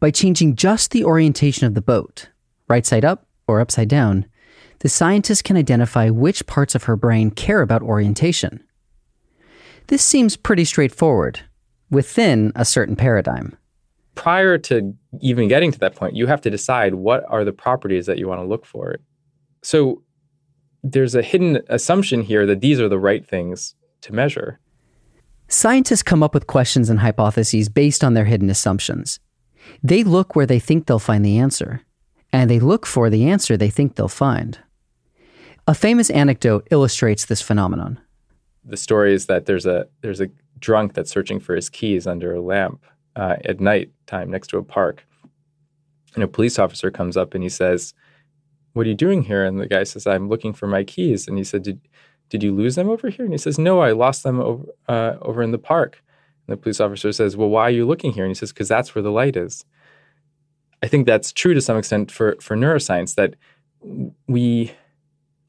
By 0.00 0.10
changing 0.10 0.56
just 0.56 0.90
the 0.90 1.04
orientation 1.04 1.66
of 1.66 1.74
the 1.74 1.82
boat, 1.82 2.28
right 2.68 2.86
side 2.86 3.04
up 3.04 3.26
or 3.46 3.60
upside 3.60 3.88
down, 3.88 4.26
the 4.78 4.88
scientist 4.88 5.44
can 5.44 5.56
identify 5.56 6.10
which 6.10 6.46
parts 6.46 6.74
of 6.74 6.84
her 6.84 6.96
brain 6.96 7.30
care 7.30 7.60
about 7.60 7.82
orientation. 7.82 8.64
This 9.88 10.02
seems 10.02 10.36
pretty 10.36 10.64
straightforward, 10.64 11.40
within 11.90 12.52
a 12.56 12.64
certain 12.64 12.96
paradigm. 12.96 13.56
Prior 14.14 14.58
to 14.58 14.94
even 15.20 15.48
getting 15.48 15.72
to 15.72 15.78
that 15.80 15.94
point, 15.94 16.16
you 16.16 16.26
have 16.26 16.40
to 16.42 16.50
decide 16.50 16.94
what 16.94 17.24
are 17.28 17.44
the 17.44 17.52
properties 17.52 18.06
that 18.06 18.18
you 18.18 18.28
want 18.28 18.40
to 18.40 18.46
look 18.46 18.64
for. 18.66 18.96
So 19.62 20.02
there's 20.82 21.14
a 21.14 21.22
hidden 21.22 21.60
assumption 21.68 22.22
here 22.22 22.46
that 22.46 22.60
these 22.60 22.80
are 22.80 22.88
the 22.88 22.98
right 22.98 23.26
things 23.26 23.74
to 24.02 24.12
measure. 24.12 24.58
Scientists 25.48 26.02
come 26.02 26.22
up 26.22 26.34
with 26.34 26.46
questions 26.46 26.88
and 26.88 27.00
hypotheses 27.00 27.68
based 27.68 28.02
on 28.02 28.14
their 28.14 28.24
hidden 28.24 28.50
assumptions. 28.50 29.20
They 29.82 30.02
look 30.02 30.34
where 30.34 30.46
they 30.46 30.58
think 30.58 30.86
they'll 30.86 30.98
find 30.98 31.24
the 31.24 31.38
answer, 31.38 31.82
and 32.32 32.50
they 32.50 32.58
look 32.58 32.86
for 32.86 33.10
the 33.10 33.28
answer 33.28 33.56
they 33.56 33.70
think 33.70 33.94
they'll 33.94 34.08
find. 34.08 34.58
A 35.68 35.74
famous 35.74 36.10
anecdote 36.10 36.66
illustrates 36.70 37.26
this 37.26 37.42
phenomenon. 37.42 38.00
The 38.64 38.76
story 38.76 39.14
is 39.14 39.26
that 39.26 39.46
there's 39.46 39.66
a 39.66 39.86
there's 40.00 40.20
a 40.20 40.30
drunk 40.58 40.94
that's 40.94 41.10
searching 41.10 41.38
for 41.38 41.54
his 41.54 41.68
keys 41.68 42.06
under 42.06 42.34
a 42.34 42.40
lamp 42.40 42.84
uh, 43.14 43.36
at 43.44 43.60
night 43.60 43.90
time 44.06 44.30
next 44.30 44.48
to 44.48 44.58
a 44.58 44.62
park, 44.64 45.04
and 46.14 46.24
a 46.24 46.28
police 46.28 46.58
officer 46.58 46.90
comes 46.90 47.16
up 47.16 47.34
and 47.34 47.42
he 47.42 47.48
says, 47.48 47.94
"What 48.72 48.86
are 48.86 48.88
you 48.88 48.94
doing 48.94 49.22
here?" 49.22 49.44
And 49.44 49.60
the 49.60 49.66
guy 49.66 49.84
says, 49.84 50.06
"I'm 50.06 50.28
looking 50.28 50.52
for 50.52 50.66
my 50.66 50.84
keys." 50.84 51.28
And 51.28 51.38
he 51.38 51.44
said, 51.44 51.62
"Did 51.62 51.80
did 52.32 52.42
you 52.42 52.54
lose 52.54 52.76
them 52.76 52.88
over 52.88 53.10
here? 53.10 53.26
And 53.26 53.34
he 53.34 53.38
says, 53.38 53.58
no, 53.58 53.80
I 53.80 53.92
lost 53.92 54.22
them 54.22 54.40
over, 54.40 54.64
uh, 54.88 55.16
over 55.20 55.42
in 55.42 55.52
the 55.52 55.58
park. 55.58 56.02
And 56.46 56.54
the 56.54 56.56
police 56.56 56.80
officer 56.80 57.12
says, 57.12 57.36
well, 57.36 57.50
why 57.50 57.64
are 57.64 57.70
you 57.70 57.86
looking 57.86 58.10
here? 58.10 58.24
And 58.24 58.30
he 58.30 58.34
says, 58.34 58.52
because 58.52 58.68
that's 58.68 58.94
where 58.94 59.02
the 59.02 59.10
light 59.10 59.36
is. 59.36 59.66
I 60.82 60.88
think 60.88 61.06
that's 61.06 61.30
true 61.30 61.52
to 61.52 61.60
some 61.60 61.76
extent 61.76 62.10
for, 62.10 62.36
for 62.40 62.56
neuroscience, 62.56 63.16
that 63.16 63.34
we 64.26 64.72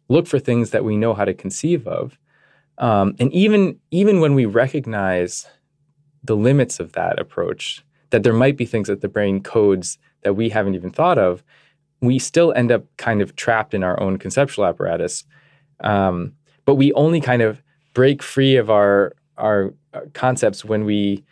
look 0.10 0.28
for 0.28 0.40
things 0.40 0.72
that 0.72 0.84
we 0.84 0.98
know 0.98 1.14
how 1.14 1.24
to 1.24 1.34
conceive 1.34 1.88
of. 1.88 2.20
Um, 2.80 3.16
and 3.18 3.32
even, 3.32 3.80
even 3.92 4.20
when 4.20 4.36
we 4.36 4.46
recognize 4.46 5.48
the 6.22 6.36
limits 6.36 6.82
of 6.82 6.92
that 6.92 7.18
approach, 7.18 7.82
that 8.10 8.24
there 8.24 8.34
might 8.34 8.58
be 8.58 8.66
things 8.66 8.90
that 8.90 9.00
the 9.00 9.08
brain 9.08 9.42
codes 9.42 9.98
that 10.24 10.34
we 10.34 10.50
haven't 10.50 10.76
even 10.76 10.92
thought 10.92 11.18
of, 11.18 11.46
we 12.04 12.20
still 12.20 12.52
end 12.54 12.72
up 12.72 12.84
kind 12.98 13.22
of 13.22 13.36
trapped 13.38 13.74
in 13.74 13.82
our 13.82 14.00
own 14.00 14.18
conceptual 14.18 14.66
apparatus. 14.66 15.24
Um, 15.80 16.34
but 16.66 16.76
we 16.76 16.92
only 16.94 17.22
kind 17.22 17.42
of 17.42 17.64
break 17.94 18.22
free 18.22 18.58
of 18.58 18.70
our 18.70 19.14
our 19.38 19.74
uh, 19.94 20.02
concepts 20.14 20.64
when 20.64 20.86
we 20.86 21.24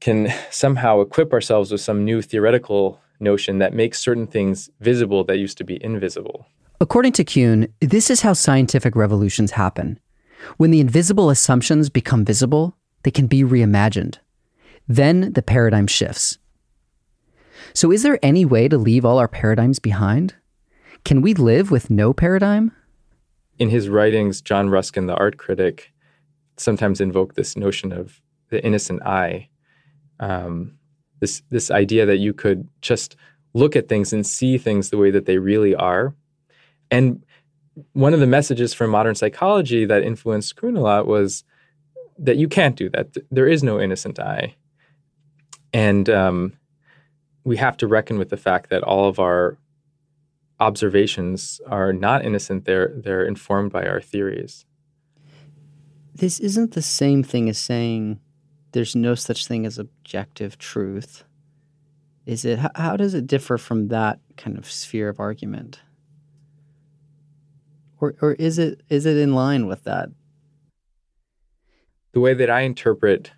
can 0.00 0.32
somehow 0.50 1.00
equip 1.00 1.32
ourselves 1.32 1.70
with 1.70 1.80
some 1.80 2.04
new 2.04 2.20
theoretical 2.20 3.00
notion 3.20 3.58
that 3.58 3.74
makes 3.74 4.00
certain 4.00 4.26
things 4.26 4.70
visible 4.80 5.24
that 5.24 5.38
used 5.38 5.56
to 5.58 5.64
be 5.64 5.82
invisible. 5.84 6.46
According 6.80 7.12
to 7.12 7.24
Kuhn, 7.24 7.68
this 7.80 8.10
is 8.10 8.22
how 8.22 8.32
scientific 8.32 8.96
revolutions 8.96 9.52
happen. 9.52 10.00
When 10.56 10.72
the 10.72 10.80
invisible 10.80 11.30
assumptions 11.30 11.88
become 11.90 12.24
visible, 12.24 12.76
they 13.04 13.10
can 13.10 13.26
be 13.26 13.42
reimagined. 13.42 14.16
Then 14.88 15.32
the 15.32 15.42
paradigm 15.42 15.86
shifts. 15.86 16.38
So, 17.74 17.90
is 17.90 18.02
there 18.02 18.18
any 18.22 18.44
way 18.44 18.68
to 18.68 18.78
leave 18.78 19.04
all 19.04 19.18
our 19.18 19.28
paradigms 19.28 19.78
behind? 19.78 20.34
Can 21.04 21.20
we 21.20 21.34
live 21.34 21.70
with 21.70 21.90
no 21.90 22.12
paradigm? 22.12 22.72
in 23.58 23.70
his 23.70 23.88
writings, 23.88 24.40
John 24.40 24.70
Ruskin, 24.70 25.06
the 25.06 25.14
art 25.14 25.36
critic, 25.36 25.92
sometimes 26.56 27.00
invoked 27.00 27.36
this 27.36 27.56
notion 27.56 27.92
of 27.92 28.20
the 28.50 28.64
innocent 28.64 29.02
eye. 29.02 29.48
Um, 30.20 30.78
this 31.20 31.42
this 31.50 31.70
idea 31.70 32.06
that 32.06 32.18
you 32.18 32.32
could 32.32 32.68
just 32.80 33.16
look 33.52 33.76
at 33.76 33.88
things 33.88 34.12
and 34.12 34.26
see 34.26 34.58
things 34.58 34.90
the 34.90 34.98
way 34.98 35.10
that 35.10 35.26
they 35.26 35.38
really 35.38 35.74
are. 35.74 36.14
And 36.90 37.24
one 37.92 38.14
of 38.14 38.20
the 38.20 38.26
messages 38.26 38.74
from 38.74 38.90
modern 38.90 39.14
psychology 39.14 39.84
that 39.84 40.02
influenced 40.02 40.56
Kuhn 40.56 40.76
a 40.76 40.80
lot 40.80 41.06
was 41.06 41.44
that 42.18 42.36
you 42.36 42.48
can't 42.48 42.76
do 42.76 42.88
that. 42.90 43.16
There 43.30 43.48
is 43.48 43.62
no 43.62 43.80
innocent 43.80 44.18
eye. 44.18 44.54
And 45.72 46.08
um, 46.08 46.52
we 47.44 47.58
have 47.58 47.76
to 47.76 47.86
reckon 47.86 48.18
with 48.18 48.30
the 48.30 48.36
fact 48.36 48.70
that 48.70 48.82
all 48.82 49.06
of 49.06 49.20
our 49.20 49.58
observations 50.58 51.60
are 51.66 51.92
not 51.92 52.24
innocent. 52.24 52.64
They're 52.64 52.92
they're 52.96 53.24
informed 53.24 53.72
by 53.72 53.86
our 53.86 54.00
theories. 54.00 54.64
This 56.14 56.40
isn't 56.40 56.72
the 56.72 56.82
same 56.82 57.22
thing 57.22 57.48
as 57.48 57.58
saying 57.58 58.20
there's 58.72 58.96
no 58.96 59.14
such 59.14 59.46
thing 59.46 59.66
as 59.66 59.78
objective 59.78 60.58
truth. 60.58 61.24
Is 62.24 62.44
it? 62.44 62.58
How, 62.58 62.70
how 62.74 62.96
does 62.96 63.14
it 63.14 63.26
differ 63.26 63.58
from 63.58 63.88
that 63.88 64.20
kind 64.36 64.56
of 64.56 64.70
sphere 64.70 65.08
of 65.08 65.20
argument? 65.20 65.80
Or 68.00 68.14
or 68.22 68.32
is 68.32 68.58
it 68.58 68.80
is 68.88 69.04
it 69.06 69.16
in 69.16 69.34
line 69.34 69.66
with 69.66 69.84
that? 69.84 70.08
The 72.12 72.20
way 72.20 72.32
that 72.32 72.48
I 72.48 72.60
interpret 72.60 73.32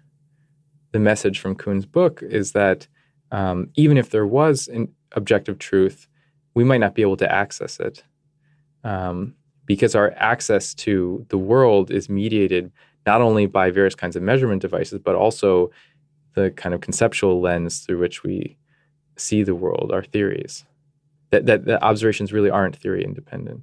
the 0.92 0.98
message 0.98 1.40
from 1.40 1.56
Kuhn's 1.56 1.86
book 1.86 2.22
is 2.22 2.52
that 2.52 2.86
um, 3.30 3.70
even 3.74 3.96
if 3.98 4.10
there 4.10 4.26
was 4.26 4.68
an 4.68 4.88
objective 5.12 5.58
truth, 5.58 6.08
we 6.54 6.64
might 6.64 6.80
not 6.80 6.94
be 6.94 7.02
able 7.02 7.16
to 7.18 7.30
access 7.30 7.80
it 7.80 8.04
um, 8.84 9.34
because 9.64 9.94
our 9.94 10.12
access 10.16 10.74
to 10.74 11.26
the 11.28 11.38
world 11.38 11.90
is 11.90 12.08
mediated 12.08 12.72
not 13.04 13.20
only 13.20 13.46
by 13.46 13.70
various 13.70 13.94
kinds 13.94 14.16
of 14.16 14.22
measurement 14.22 14.62
devices, 14.62 14.98
but 14.98 15.14
also 15.14 15.70
the 16.34 16.50
kind 16.52 16.74
of 16.74 16.80
conceptual 16.80 17.40
lens 17.40 17.80
through 17.80 17.98
which 17.98 18.22
we 18.22 18.56
see 19.16 19.42
the 19.42 19.54
world, 19.54 19.90
our 19.92 20.02
theories. 20.02 20.64
That, 21.30 21.46
that, 21.46 21.64
that 21.64 21.82
observations 21.82 22.32
really 22.32 22.50
aren't 22.50 22.76
theory 22.76 23.04
independent. 23.04 23.62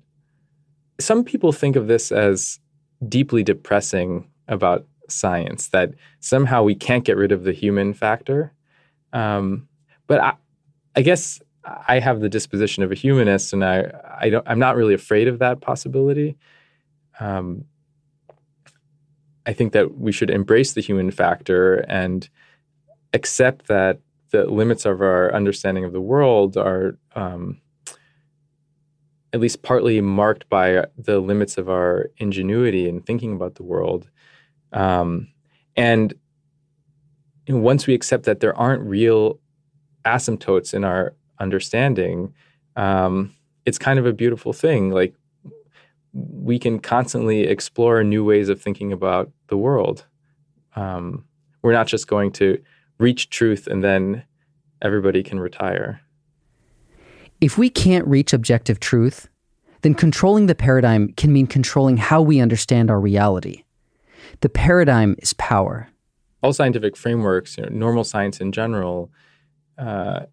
Some 0.99 1.23
people 1.23 1.51
think 1.51 1.75
of 1.75 1.87
this 1.87 2.11
as 2.11 2.59
deeply 3.07 3.43
depressing 3.43 4.29
about 4.47 4.85
science, 5.09 5.67
that 5.69 5.93
somehow 6.19 6.63
we 6.63 6.75
can't 6.75 7.05
get 7.05 7.17
rid 7.17 7.31
of 7.31 7.43
the 7.43 7.53
human 7.53 7.93
factor. 7.93 8.53
Um, 9.13 9.67
but 10.07 10.19
I, 10.19 10.33
I 10.95 11.01
guess 11.01 11.41
I 11.87 11.99
have 11.99 12.19
the 12.19 12.29
disposition 12.29 12.83
of 12.83 12.91
a 12.91 12.95
humanist, 12.95 13.53
and 13.53 13.63
I, 13.63 13.91
I 14.19 14.29
don't, 14.29 14.45
I'm 14.47 14.59
not 14.59 14.75
really 14.75 14.93
afraid 14.93 15.27
of 15.27 15.39
that 15.39 15.61
possibility. 15.61 16.35
Um, 17.19 17.65
I 19.45 19.53
think 19.53 19.73
that 19.73 19.97
we 19.97 20.11
should 20.11 20.29
embrace 20.29 20.73
the 20.73 20.81
human 20.81 21.11
factor 21.11 21.75
and 21.87 22.27
accept 23.13 23.67
that 23.67 23.99
the 24.31 24.45
limits 24.45 24.85
of 24.85 25.01
our 25.01 25.33
understanding 25.33 25.85
of 25.85 25.93
the 25.93 26.01
world 26.01 26.57
are 26.57 26.97
um, 27.15 27.61
at 29.31 29.39
least 29.39 29.61
partly 29.61 30.01
marked 30.01 30.49
by 30.49 30.85
the 30.97 31.19
limits 31.19 31.57
of 31.57 31.69
our 31.69 32.09
ingenuity 32.17 32.89
in 32.89 33.01
thinking 33.01 33.33
about 33.33 33.55
the 33.55 33.63
world. 33.63 34.09
Um, 34.71 35.27
and 35.75 36.13
once 37.47 37.87
we 37.87 37.93
accept 37.93 38.23
that 38.23 38.39
there 38.39 38.57
aren't 38.57 38.83
real 38.83 39.39
asymptotes 40.05 40.73
in 40.73 40.83
our 40.83 41.13
understanding, 41.39 42.33
um, 42.75 43.33
it's 43.65 43.77
kind 43.77 43.99
of 43.99 44.05
a 44.05 44.13
beautiful 44.13 44.53
thing. 44.53 44.91
Like 44.91 45.13
we 46.13 46.59
can 46.59 46.79
constantly 46.79 47.41
explore 47.41 48.03
new 48.03 48.23
ways 48.23 48.49
of 48.49 48.61
thinking 48.61 48.91
about 48.91 49.31
the 49.47 49.57
world. 49.57 50.05
Um, 50.75 51.25
we're 51.61 51.73
not 51.73 51.87
just 51.87 52.07
going 52.07 52.31
to 52.33 52.61
reach 52.99 53.29
truth 53.29 53.67
and 53.67 53.83
then 53.83 54.23
everybody 54.81 55.23
can 55.23 55.39
retire. 55.39 56.01
If 57.41 57.57
we 57.57 57.69
can't 57.69 58.07
reach 58.07 58.31
objective 58.33 58.79
truth, 58.79 59.27
then 59.81 59.93
controlling 59.93 60.45
the 60.45 60.55
paradigm 60.55 61.13
can 61.13 61.33
mean 61.33 61.47
controlling 61.47 61.97
how 61.97 62.21
we 62.21 62.39
understand 62.39 62.89
our 62.89 62.99
reality. 62.99 63.63
The 64.39 64.49
paradigm 64.49 65.15
is 65.19 65.33
power. 65.33 65.89
All 66.43 66.53
scientific 66.53 66.95
frameworks, 66.97 67.57
you 67.57 67.63
know, 67.63 67.69
normal 67.71 68.03
science 68.03 68.39
in 68.39 68.51
general, 68.51 69.09
uh, 69.77 70.25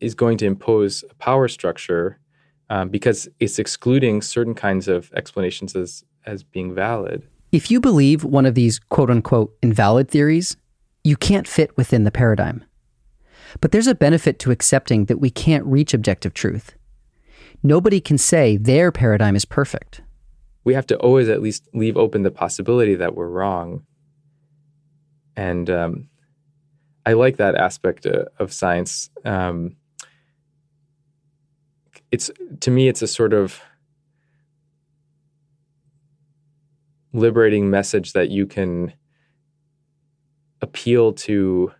is 0.00 0.14
going 0.14 0.36
to 0.38 0.46
impose 0.46 1.04
a 1.08 1.14
power 1.14 1.48
structure 1.48 2.18
um, 2.68 2.88
because 2.88 3.28
it's 3.38 3.58
excluding 3.58 4.20
certain 4.20 4.54
kinds 4.54 4.88
of 4.88 5.12
explanations 5.14 5.76
as 5.76 6.04
as 6.26 6.42
being 6.42 6.74
valid. 6.74 7.22
If 7.52 7.70
you 7.70 7.80
believe 7.80 8.24
one 8.24 8.46
of 8.46 8.54
these 8.54 8.78
quote 8.78 9.10
unquote 9.10 9.56
invalid 9.62 10.10
theories, 10.10 10.56
you 11.04 11.16
can't 11.16 11.46
fit 11.46 11.76
within 11.76 12.04
the 12.04 12.10
paradigm. 12.10 12.64
But 13.60 13.72
there's 13.72 13.86
a 13.86 13.94
benefit 13.94 14.38
to 14.40 14.50
accepting 14.50 15.06
that 15.06 15.18
we 15.18 15.30
can't 15.30 15.66
reach 15.66 15.92
objective 15.92 16.32
truth. 16.32 16.74
Nobody 17.62 18.00
can 18.00 18.18
say 18.18 18.56
their 18.56 18.90
paradigm 18.90 19.36
is 19.36 19.44
perfect. 19.44 20.00
We 20.64 20.74
have 20.74 20.86
to 20.86 20.96
always 20.98 21.28
at 21.28 21.42
least 21.42 21.68
leave 21.74 21.96
open 21.96 22.22
the 22.22 22.30
possibility 22.30 22.94
that 22.94 23.14
we're 23.14 23.28
wrong. 23.28 23.84
And 25.36 25.68
um, 25.70 26.08
I 27.04 27.14
like 27.14 27.36
that 27.38 27.54
aspect 27.54 28.06
uh, 28.06 28.24
of 28.38 28.52
science. 28.52 29.10
Um, 29.24 29.76
it's 32.10 32.30
to 32.60 32.70
me, 32.70 32.88
it's 32.88 33.02
a 33.02 33.06
sort 33.06 33.32
of 33.32 33.60
liberating 37.12 37.70
message 37.70 38.12
that 38.12 38.30
you 38.30 38.46
can 38.46 38.92
appeal 40.60 41.12
to 41.12 41.72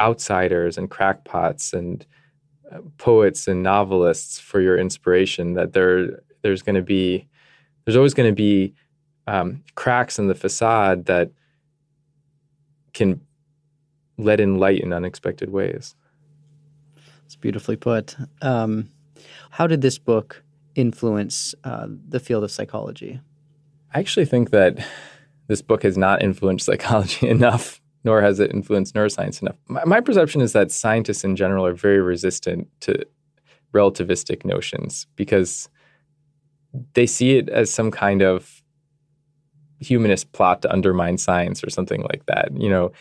outsiders 0.00 0.76
and 0.76 0.90
crackpots 0.90 1.72
and 1.72 2.06
uh, 2.70 2.78
poets 2.98 3.48
and 3.48 3.62
novelists 3.62 4.38
for 4.38 4.60
your 4.60 4.76
inspiration 4.78 5.54
that 5.54 5.72
there 5.72 6.22
there's 6.42 6.62
going 6.62 6.74
to 6.74 6.82
be 6.82 7.26
there's 7.84 7.96
always 7.96 8.14
going 8.14 8.28
to 8.28 8.34
be 8.34 8.74
um, 9.26 9.62
cracks 9.74 10.18
in 10.18 10.28
the 10.28 10.34
facade 10.34 11.06
that 11.06 11.30
can 12.92 13.20
let 14.16 14.40
in 14.40 14.58
light 14.58 14.80
in 14.80 14.92
unexpected 14.92 15.50
ways. 15.50 15.94
It's 17.24 17.36
beautifully 17.36 17.76
put. 17.76 18.16
Um, 18.42 18.90
how 19.50 19.66
did 19.66 19.80
this 19.80 19.98
book 19.98 20.42
influence 20.74 21.54
uh, 21.64 21.86
the 22.08 22.20
field 22.20 22.44
of 22.44 22.50
psychology? 22.50 23.20
I 23.94 24.00
actually 24.00 24.26
think 24.26 24.50
that 24.50 24.78
this 25.46 25.62
book 25.62 25.82
has 25.82 25.96
not 25.96 26.22
influenced 26.22 26.66
psychology 26.66 27.28
enough, 27.28 27.80
nor 28.04 28.22
has 28.22 28.40
it 28.40 28.52
influenced 28.52 28.94
neuroscience 28.94 29.42
enough. 29.42 29.56
My, 29.66 29.84
my 29.84 30.00
perception 30.00 30.40
is 30.40 30.52
that 30.52 30.70
scientists 30.70 31.24
in 31.24 31.36
general 31.36 31.66
are 31.66 31.74
very 31.74 32.00
resistant 32.00 32.68
to 32.80 33.04
relativistic 33.74 34.44
notions 34.44 35.06
because 35.16 35.68
they 36.94 37.06
see 37.06 37.36
it 37.36 37.48
as 37.48 37.70
some 37.70 37.90
kind 37.90 38.22
of 38.22 38.57
humanist 39.80 40.32
plot 40.32 40.62
to 40.62 40.72
undermine 40.72 41.18
science 41.18 41.62
or 41.62 41.70
something 41.70 42.02
like 42.02 42.26
that. 42.26 42.50
You 42.56 42.68
know, 42.68 42.92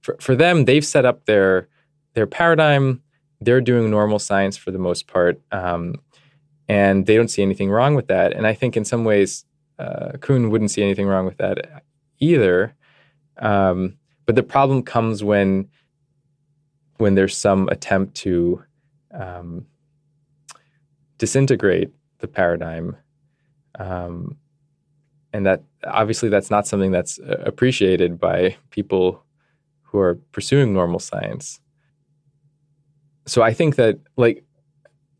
for, 0.00 0.16
for 0.20 0.34
them, 0.34 0.64
they've 0.64 0.84
set 0.84 1.04
up 1.04 1.26
their 1.26 1.68
their 2.14 2.26
paradigm. 2.26 3.02
They're 3.40 3.60
doing 3.60 3.90
normal 3.90 4.18
science 4.18 4.56
for 4.56 4.70
the 4.70 4.78
most 4.78 5.06
part, 5.06 5.40
um, 5.52 5.96
and 6.68 7.06
they 7.06 7.16
don't 7.16 7.28
see 7.28 7.42
anything 7.42 7.70
wrong 7.70 7.94
with 7.94 8.06
that. 8.08 8.32
And 8.32 8.46
I 8.46 8.54
think 8.54 8.76
in 8.76 8.84
some 8.84 9.04
ways, 9.04 9.44
uh, 9.78 10.12
Kuhn 10.20 10.50
wouldn't 10.50 10.70
see 10.70 10.82
anything 10.82 11.06
wrong 11.06 11.26
with 11.26 11.36
that 11.36 11.82
either. 12.18 12.74
Um, 13.38 13.98
but 14.24 14.34
the 14.34 14.42
problem 14.42 14.82
comes 14.82 15.22
when 15.22 15.68
when 16.98 17.14
there's 17.14 17.36
some 17.36 17.68
attempt 17.68 18.14
to 18.14 18.62
um, 19.12 19.66
disintegrate 21.18 21.90
the 22.18 22.28
paradigm, 22.28 22.96
um, 23.78 24.36
and 25.32 25.44
that 25.44 25.62
obviously 25.86 26.28
that's 26.28 26.50
not 26.50 26.66
something 26.66 26.90
that's 26.90 27.18
uh, 27.18 27.42
appreciated 27.44 28.18
by 28.18 28.56
people 28.70 29.22
who 29.82 29.98
are 29.98 30.16
pursuing 30.32 30.72
normal 30.72 30.98
science. 30.98 31.60
So 33.26 33.42
I 33.42 33.52
think 33.52 33.76
that 33.76 33.98
like 34.16 34.44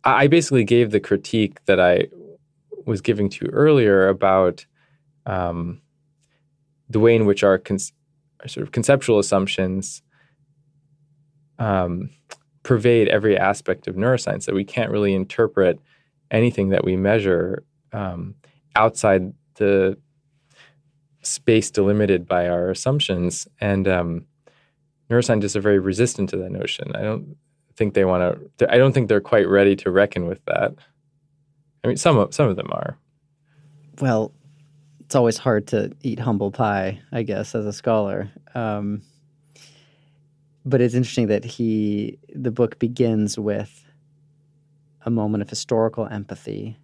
I 0.05 0.29
basically 0.29 0.65
gave 0.65 0.91
the 0.91 1.01
critique 1.01 1.65
that 1.65 1.81
I 1.81 2.09
was 2.87 3.01
giving 3.01 3.29
to 3.31 3.45
you 3.45 3.51
earlier 3.53 4.09
about 4.09 4.65
um, 5.27 5.81
the 6.89 7.01
way 7.01 7.17
in 7.17 7.27
which 7.27 7.43
our, 7.43 7.59
con- 7.59 7.79
our, 8.41 8.49
sort 8.49 8.65
of 8.65 8.73
conceptual 8.73 9.19
assumptions 9.19 10.03
um, 11.59 12.11
pervade 12.63 13.09
every 13.09 13.37
aspect 13.37 13.89
of 13.89 13.97
neuroscience, 13.97 14.47
that 14.47 14.55
we 14.55 14.65
can't 14.65 14.93
really 14.93 15.15
interpret 15.15 15.81
anything 16.31 16.69
that 16.69 16.85
we 16.85 16.97
measure 16.97 17.65
um, 17.93 18.37
outside 18.77 19.33
the 19.57 19.99
space 21.27 21.71
delimited 21.71 22.27
by 22.27 22.49
our 22.49 22.71
assumptions. 22.71 23.49
And 23.61 23.87
um, 23.89 24.27
neuroscientists 25.11 25.57
are 25.57 25.61
very 25.61 25.79
resistant 25.79 26.31
to 26.31 26.37
that 26.39 26.51
notion. 26.51 26.95
I 26.95 27.03
don't 27.03 27.37
think 27.75 27.95
they 27.95 28.05
want 28.05 28.39
to, 28.59 28.73
I 28.73 28.79
don't 28.79 28.93
think 28.93 29.09
they're 29.09 29.21
quite 29.21 29.49
ready 29.49 29.77
to 29.77 29.91
reckon 29.91 30.27
with 30.27 30.45
that. 30.47 30.75
I 31.85 31.89
mean, 31.89 31.97
some 31.97 32.19
of 32.19 32.35
some 32.35 32.49
of 32.49 32.57
them 32.57 32.71
are. 32.73 32.99
Well, 34.01 34.33
it's 35.01 35.15
always 35.15 35.39
hard 35.39 35.69
to 35.69 35.93
eat 36.03 36.19
humble 36.19 36.51
pie, 36.51 37.01
I 37.13 37.23
guess, 37.23 37.55
as 37.55 37.65
a 37.65 37.73
scholar. 37.73 38.29
Um, 38.55 39.03
but 40.65 40.81
it's 40.81 40.95
interesting 40.95 41.29
that 41.29 41.45
he 41.45 42.19
the 42.35 42.51
book 42.51 42.81
begins 42.81 43.39
with 43.39 43.85
a 45.03 45.11
moment 45.11 45.43
of 45.43 45.49
historical 45.49 46.07
empathy 46.09 46.77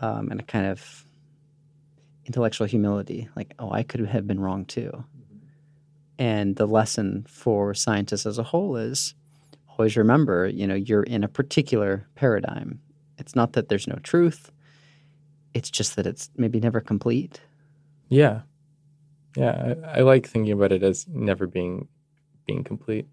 um, 0.00 0.30
and 0.30 0.40
a 0.40 0.42
kind 0.42 0.66
of 0.66 1.04
intellectual 2.28 2.68
humility, 2.68 3.28
like, 3.34 3.54
oh, 3.58 3.72
I 3.72 3.82
could 3.82 4.06
have 4.06 4.26
been 4.26 4.38
wrong 4.38 4.64
too. 4.64 4.92
Mm-hmm. 4.92 5.36
And 6.20 6.54
the 6.54 6.66
lesson 6.66 7.26
for 7.28 7.74
scientists 7.74 8.26
as 8.26 8.38
a 8.38 8.44
whole 8.44 8.76
is 8.76 9.14
always 9.68 9.96
remember, 9.96 10.46
you 10.46 10.66
know, 10.66 10.76
you're 10.76 11.02
in 11.02 11.24
a 11.24 11.28
particular 11.28 12.06
paradigm 12.14 12.80
it's 13.18 13.34
not 13.34 13.52
that 13.54 13.68
there's 13.68 13.88
no 13.88 13.98
truth. 14.02 14.50
It's 15.52 15.70
just 15.70 15.96
that 15.96 16.06
it's 16.06 16.30
maybe 16.36 16.60
never 16.60 16.80
complete. 16.80 17.40
Yeah. 18.08 18.42
Yeah. 19.36 19.74
I, 19.84 19.98
I 19.98 20.00
like 20.02 20.26
thinking 20.26 20.52
about 20.52 20.72
it 20.72 20.82
as 20.82 21.06
never 21.08 21.46
being 21.46 21.88
being 22.46 22.64
complete. 22.64 23.06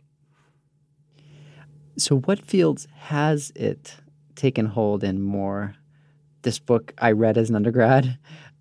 So 1.98 2.20
what 2.20 2.46
fields 2.46 2.88
has 2.96 3.52
it 3.56 3.96
taken 4.36 4.68
hold 4.68 5.04
in 5.04 5.22
more? 5.22 5.76
This 6.44 6.60
book 6.60 6.94
I 7.00 7.12
read 7.12 7.38
as 7.38 7.50
an 7.50 7.56
undergrad. 7.56 8.18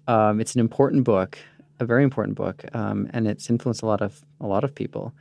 Um, 0.07 0.41
it's 0.41 0.55
an 0.55 0.61
important 0.61 1.05
book, 1.05 1.39
a 1.81 1.85
very 1.85 2.05
important 2.05 2.37
book, 2.37 2.65
um, 2.75 3.09
and 3.13 3.27
it's 3.27 3.49
influenced 3.49 3.83
a 3.83 3.87
lot 3.87 4.03
of 4.03 4.25
a 4.41 4.47
lot 4.47 4.65
of 4.65 4.75
people. 4.75 5.13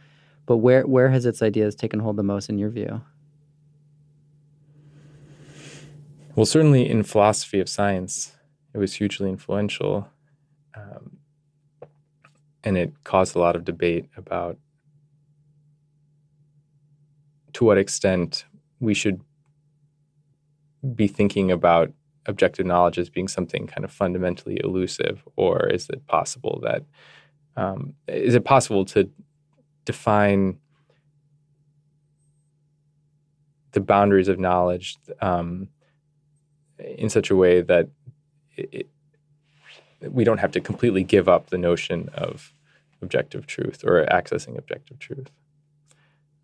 But 0.46 0.58
where 0.58 0.86
where 0.86 1.10
has 1.10 1.26
its 1.26 1.42
ideas 1.42 1.76
taken 1.76 2.00
hold 2.00 2.18
the 2.18 2.24
most 2.24 2.50
in 2.50 2.58
your 2.58 2.70
view? 2.70 3.02
Well, 6.36 6.46
certainly 6.46 6.90
in 6.90 7.04
philosophy 7.04 7.60
of 7.60 7.70
science, 7.70 8.36
it 8.74 8.80
was 8.80 8.96
hugely 8.96 9.30
influential. 9.30 10.10
Um, 10.76 11.18
and 12.64 12.78
it 12.78 12.92
caused 13.04 13.36
a 13.36 13.40
lot 13.40 13.56
of 13.56 13.66
debate 13.66 14.10
about 14.18 14.58
to 17.54 17.66
what 17.66 17.78
extent 17.78 18.46
we 18.80 18.94
should 18.94 19.22
be 20.96 21.08
thinking 21.08 21.52
about 21.52 21.92
objective 22.26 22.66
knowledge 22.66 22.98
as 22.98 23.10
being 23.10 23.28
something 23.28 23.68
kind 23.68 23.84
of 23.84 23.92
fundamentally 23.92 24.60
elusive, 24.64 25.24
or 25.36 25.68
is 25.68 25.90
it 25.90 26.06
possible 26.08 26.60
that 26.64 26.84
um, 27.56 27.94
is 28.08 28.36
it 28.36 28.46
possible 28.46 28.86
to 28.86 29.10
define 29.86 30.58
the 33.74 33.80
boundaries 33.80 34.28
of 34.28 34.40
knowledge 34.40 34.98
um, 35.22 35.68
in 36.80 37.10
such 37.10 37.30
a 37.30 37.36
way 37.36 37.62
that 37.62 37.90
it, 38.56 38.88
we 40.02 40.24
don't 40.24 40.40
have 40.40 40.52
to 40.52 40.60
completely 40.60 41.04
give 41.04 41.30
up 41.30 41.50
the 41.50 41.58
notion 41.58 42.10
of 42.14 42.54
objective 43.02 43.48
truth 43.48 43.84
or 43.86 44.06
accessing 44.06 44.58
objective 44.58 45.00
truth. 45.00 45.30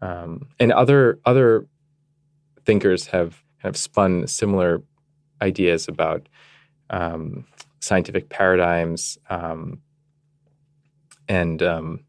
Um, 0.01 0.47
and 0.59 0.71
other 0.71 1.19
other 1.25 1.65
thinkers 2.65 3.07
have 3.07 3.43
kind 3.61 3.73
of 3.73 3.77
spun 3.77 4.27
similar 4.27 4.81
ideas 5.41 5.87
about 5.87 6.27
um, 6.89 7.45
scientific 7.79 8.29
paradigms 8.29 9.17
um, 9.29 9.81
and 11.27 11.61
um, 11.61 12.03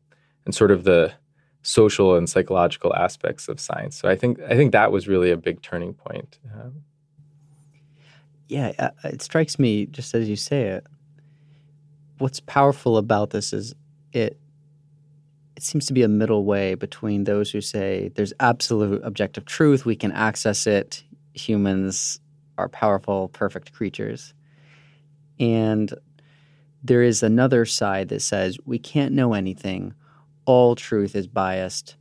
and 0.45 0.55
sort 0.55 0.71
of 0.71 0.85
the 0.85 1.13
social 1.63 2.17
and 2.17 2.29
psychological 2.29 2.95
aspects 2.95 3.49
of 3.49 3.61
science. 3.61 3.97
So 3.97 4.09
I 4.09 4.17
think 4.17 4.41
I 4.41 4.57
think 4.57 4.73
that 4.73 4.93
was 4.93 5.09
really 5.09 5.31
a 5.31 5.37
big 5.37 5.63
turning 5.63 5.95
point. 5.95 6.39
Um, 6.55 6.83
yeah, 8.49 8.73
uh, 8.79 8.91
it 9.05 9.23
strikes 9.23 9.59
me 9.59 9.87
just 9.87 10.15
as 10.15 10.29
you 10.29 10.37
say 10.37 10.63
it. 10.63 10.87
What's 12.19 12.41
powerful 12.41 12.97
about 12.97 13.31
this 13.31 13.53
is 13.53 13.75
it 14.13 14.39
it 15.57 15.63
seems 15.63 15.87
to 15.87 15.93
be 15.93 16.03
a 16.03 16.09
middle 16.09 16.45
way 16.45 16.75
between 16.75 17.25
those 17.25 17.51
who 17.51 17.61
say 17.61 18.11
there's 18.15 18.33
absolute 18.41 19.03
objective 19.05 19.45
truth, 19.45 19.85
we 19.85 19.95
can 19.95 20.11
access 20.13 20.67
it, 20.67 21.05
humans 21.35 22.19
are 22.61 22.69
powerful, 22.69 23.29
perfect 23.29 23.73
creatures. 23.73 24.35
And 25.39 25.93
there 26.83 27.03
is 27.03 27.23
another 27.23 27.65
side 27.65 28.09
that 28.09 28.23
says 28.23 28.59
we 28.65 28.79
can't 28.79 29.15
know 29.15 29.35
anything, 29.35 29.95
all 30.45 30.75
truth 30.75 31.15
is 31.15 31.27
biased. 31.27 31.97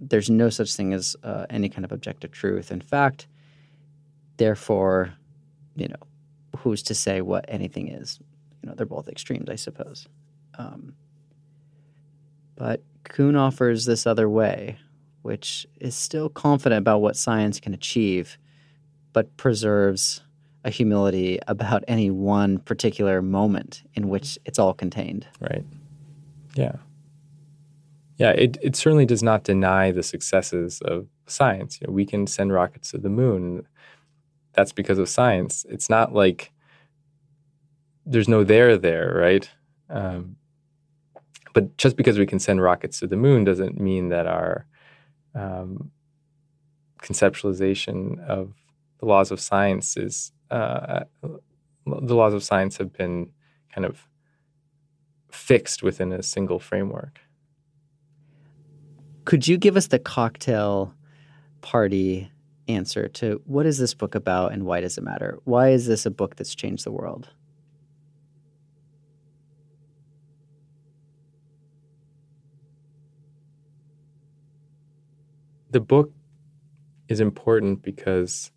There's 0.00 0.30
no 0.30 0.50
such 0.50 0.74
thing 0.74 0.92
as 0.92 1.16
uh, 1.22 1.46
any 1.50 1.68
kind 1.68 1.84
of 1.84 1.92
objective 1.92 2.30
truth. 2.30 2.70
In 2.70 2.80
fact, 2.80 3.26
therefore, 4.36 5.14
you 5.74 5.88
know, 5.88 5.96
who's 6.58 6.82
to 6.84 6.94
say 6.94 7.20
what 7.20 7.44
anything 7.48 7.88
is? 7.88 8.18
You 8.62 8.68
know, 8.68 8.74
they're 8.74 8.86
both 8.86 9.08
extremes, 9.08 9.48
I 9.48 9.56
suppose. 9.56 10.06
Um, 10.58 10.94
but 12.56 12.82
Kuhn 13.04 13.36
offers 13.36 13.84
this 13.84 14.06
other 14.06 14.28
way, 14.28 14.78
which 15.22 15.66
is 15.80 15.94
still 15.94 16.28
confident 16.28 16.80
about 16.80 17.00
what 17.00 17.16
science 17.16 17.60
can 17.60 17.74
achieve, 17.74 18.38
but 19.16 19.34
preserves 19.38 20.20
a 20.62 20.68
humility 20.68 21.38
about 21.48 21.82
any 21.88 22.10
one 22.10 22.58
particular 22.58 23.22
moment 23.22 23.82
in 23.94 24.10
which 24.10 24.38
it's 24.44 24.58
all 24.58 24.74
contained. 24.74 25.26
Right. 25.40 25.64
Yeah. 26.54 26.76
Yeah, 28.18 28.32
it, 28.32 28.58
it 28.60 28.76
certainly 28.76 29.06
does 29.06 29.22
not 29.22 29.42
deny 29.42 29.90
the 29.90 30.02
successes 30.02 30.82
of 30.82 31.06
science. 31.26 31.80
You 31.80 31.86
know, 31.86 31.94
we 31.94 32.04
can 32.04 32.26
send 32.26 32.52
rockets 32.52 32.90
to 32.90 32.98
the 32.98 33.08
moon. 33.08 33.66
That's 34.52 34.72
because 34.72 34.98
of 34.98 35.08
science. 35.08 35.64
It's 35.70 35.88
not 35.88 36.12
like 36.14 36.52
there's 38.04 38.28
no 38.28 38.44
there 38.44 38.76
there, 38.76 39.14
right? 39.16 39.48
Um, 39.88 40.36
but 41.54 41.78
just 41.78 41.96
because 41.96 42.18
we 42.18 42.26
can 42.26 42.38
send 42.38 42.60
rockets 42.60 43.00
to 43.00 43.06
the 43.06 43.16
moon 43.16 43.44
doesn't 43.44 43.80
mean 43.80 44.10
that 44.10 44.26
our 44.26 44.66
um, 45.34 45.90
conceptualization 47.00 48.22
of 48.26 48.52
the 48.98 49.06
laws 49.06 49.30
of 49.30 49.40
science 49.40 49.96
is 49.96 50.32
uh, 50.50 51.04
the 51.22 52.14
laws 52.14 52.34
of 52.34 52.42
science 52.42 52.76
have 52.76 52.92
been 52.92 53.30
kind 53.74 53.84
of 53.84 54.08
fixed 55.30 55.82
within 55.82 56.12
a 56.12 56.22
single 56.22 56.58
framework. 56.58 57.20
Could 59.24 59.48
you 59.48 59.58
give 59.58 59.76
us 59.76 59.88
the 59.88 59.98
cocktail 59.98 60.94
party 61.60 62.30
answer 62.68 63.08
to 63.08 63.40
what 63.44 63.66
is 63.66 63.78
this 63.78 63.94
book 63.94 64.14
about 64.14 64.52
and 64.52 64.64
why 64.64 64.80
does 64.80 64.98
it 64.98 65.04
matter? 65.04 65.38
Why 65.44 65.70
is 65.70 65.86
this 65.86 66.06
a 66.06 66.10
book 66.10 66.36
that's 66.36 66.54
changed 66.54 66.84
the 66.84 66.92
world? 66.92 67.28
the 75.76 75.80
book 75.80 76.10
is 77.08 77.20
important 77.20 77.82
because 77.82 78.50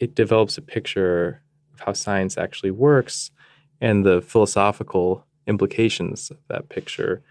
it 0.00 0.14
develops 0.14 0.58
a 0.58 0.62
picture 0.62 1.42
of 1.74 1.80
how 1.80 1.92
science 1.92 2.36
actually 2.38 2.70
works 2.70 3.30
and 3.80 4.04
the 4.04 4.22
philosophical 4.22 5.24
implications 5.46 6.30
of 6.30 6.38
that 6.48 6.68
picture. 6.68 7.22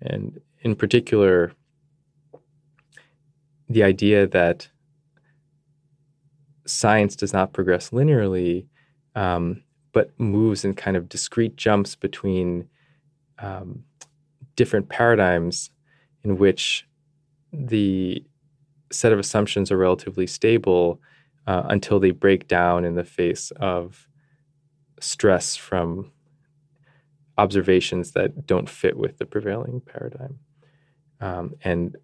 And 0.00 0.40
in 0.60 0.74
particular, 0.74 1.52
the 3.68 3.82
idea 3.82 4.26
that 4.26 4.68
science 6.66 7.16
does 7.16 7.32
not 7.32 7.52
progress 7.52 7.90
linearly, 7.90 8.66
um, 9.14 9.62
but 9.92 10.10
moves 10.18 10.64
in 10.64 10.74
kind 10.74 10.96
of 10.96 11.08
discrete 11.08 11.56
jumps 11.56 11.94
between 11.96 12.68
um, 13.38 13.84
different 14.56 14.88
paradigms 14.88 15.70
in 16.24 16.38
which 16.38 16.86
the 17.52 18.22
set 18.90 19.12
of 19.12 19.18
assumptions 19.18 19.70
are 19.70 19.78
relatively 19.78 20.26
stable 20.26 21.00
uh, 21.48 21.62
until 21.70 21.98
they 21.98 22.10
break 22.10 22.46
down 22.46 22.84
in 22.84 22.94
the 22.94 23.04
face 23.04 23.50
of 23.52 24.06
stress 25.00 25.56
from 25.56 26.12
observations 27.38 28.12
that 28.12 28.46
don't 28.46 28.68
fit 28.68 28.98
with 28.98 29.16
the 29.16 29.24
prevailing 29.24 29.80
paradigm. 29.80 30.40
Um, 31.22 31.54
and 31.64 31.96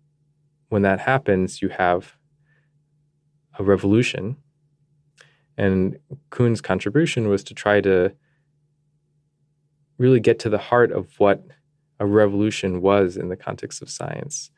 when 0.70 0.80
that 0.82 0.98
happens, 0.98 1.60
you 1.60 1.68
have 1.68 2.16
a 3.58 3.62
revolution. 3.62 4.38
And 5.58 5.98
Kuhn's 6.30 6.62
contribution 6.62 7.28
was 7.28 7.44
to 7.44 7.54
try 7.54 7.82
to 7.82 8.14
really 9.98 10.20
get 10.20 10.38
to 10.38 10.48
the 10.48 10.56
heart 10.56 10.90
of 10.90 11.20
what 11.20 11.44
a 12.00 12.06
revolution 12.06 12.80
was 12.80 13.18
in 13.18 13.28
the 13.28 13.36
context 13.36 13.82
of 13.82 13.90
science 13.90 14.50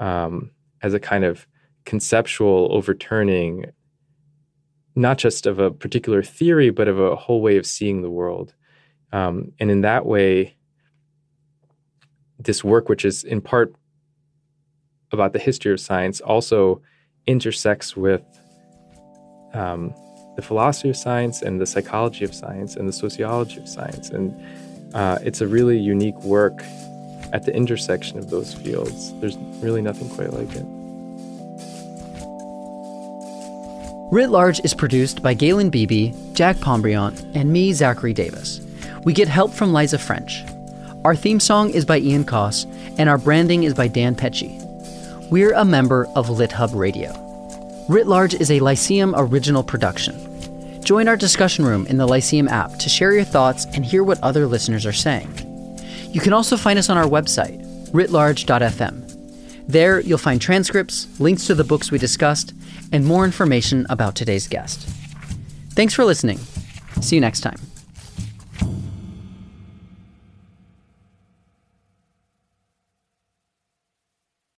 um, 0.00 0.50
as 0.82 0.92
a 0.92 0.98
kind 0.98 1.24
of 1.24 1.46
conceptual 1.84 2.68
overturning, 2.72 3.66
not 4.94 5.18
just 5.18 5.46
of 5.46 5.58
a 5.58 5.70
particular 5.70 6.22
theory, 6.22 6.70
but 6.70 6.88
of 6.88 6.98
a 6.98 7.16
whole 7.16 7.42
way 7.42 7.56
of 7.56 7.66
seeing 7.66 8.02
the 8.02 8.10
world. 8.10 8.54
Um, 9.12 9.52
and 9.58 9.70
in 9.70 9.80
that 9.82 10.06
way, 10.06 10.56
this 12.38 12.62
work, 12.62 12.88
which 12.88 13.04
is 13.04 13.24
in 13.24 13.40
part 13.40 13.74
about 15.12 15.32
the 15.32 15.38
history 15.38 15.72
of 15.72 15.80
science, 15.80 16.20
also 16.20 16.82
intersects 17.26 17.96
with 17.96 18.22
um, 19.52 19.94
the 20.36 20.42
philosophy 20.42 20.90
of 20.90 20.96
science 20.96 21.42
and 21.42 21.60
the 21.60 21.66
psychology 21.66 22.24
of 22.24 22.34
science 22.34 22.76
and 22.76 22.88
the 22.88 22.92
sociology 22.92 23.60
of 23.60 23.68
science. 23.68 24.10
And 24.10 24.34
uh, 24.94 25.18
it's 25.22 25.40
a 25.40 25.46
really 25.46 25.78
unique 25.78 26.20
work 26.22 26.60
at 27.32 27.44
the 27.44 27.54
intersection 27.54 28.18
of 28.18 28.30
those 28.30 28.54
fields. 28.54 29.12
There's 29.20 29.36
really 29.62 29.82
nothing 29.82 30.08
quite 30.10 30.32
like 30.32 30.54
it. 30.54 30.66
Writ 34.14 34.30
Large 34.30 34.60
is 34.62 34.74
produced 34.74 35.24
by 35.24 35.34
Galen 35.34 35.70
Beebe, 35.70 36.12
Jack 36.34 36.54
Pombriant, 36.58 37.20
and 37.34 37.52
me, 37.52 37.72
Zachary 37.72 38.12
Davis. 38.12 38.60
We 39.02 39.12
get 39.12 39.26
help 39.26 39.52
from 39.52 39.72
Liza 39.72 39.98
French. 39.98 40.44
Our 41.04 41.16
theme 41.16 41.40
song 41.40 41.70
is 41.70 41.84
by 41.84 41.98
Ian 41.98 42.22
Koss, 42.22 42.64
and 42.96 43.08
our 43.08 43.18
branding 43.18 43.64
is 43.64 43.74
by 43.74 43.88
Dan 43.88 44.14
Pecci. 44.14 44.60
We're 45.32 45.52
a 45.54 45.64
member 45.64 46.06
of 46.14 46.28
LitHub 46.28 46.76
Radio. 46.76 47.10
Writ 47.88 48.06
Large 48.06 48.34
is 48.34 48.52
a 48.52 48.60
Lyceum 48.60 49.16
original 49.16 49.64
production. 49.64 50.14
Join 50.80 51.08
our 51.08 51.16
discussion 51.16 51.64
room 51.64 51.84
in 51.88 51.96
the 51.96 52.06
Lyceum 52.06 52.46
app 52.46 52.78
to 52.78 52.88
share 52.88 53.12
your 53.12 53.24
thoughts 53.24 53.64
and 53.74 53.84
hear 53.84 54.04
what 54.04 54.22
other 54.22 54.46
listeners 54.46 54.86
are 54.86 54.92
saying. 54.92 55.28
You 56.12 56.20
can 56.20 56.32
also 56.32 56.56
find 56.56 56.78
us 56.78 56.88
on 56.88 56.96
our 56.96 57.08
website, 57.08 57.66
writlarge.fm. 57.90 59.04
There, 59.66 59.98
you'll 59.98 60.18
find 60.18 60.40
transcripts, 60.40 61.08
links 61.18 61.48
to 61.48 61.54
the 61.56 61.64
books 61.64 61.90
we 61.90 61.98
discussed, 61.98 62.52
and 62.92 63.04
more 63.04 63.24
information 63.24 63.86
about 63.90 64.14
today's 64.14 64.46
guest. 64.48 64.88
Thanks 65.70 65.94
for 65.94 66.04
listening. 66.04 66.38
See 67.00 67.16
you 67.16 67.20
next 67.20 67.40
time. 67.40 67.58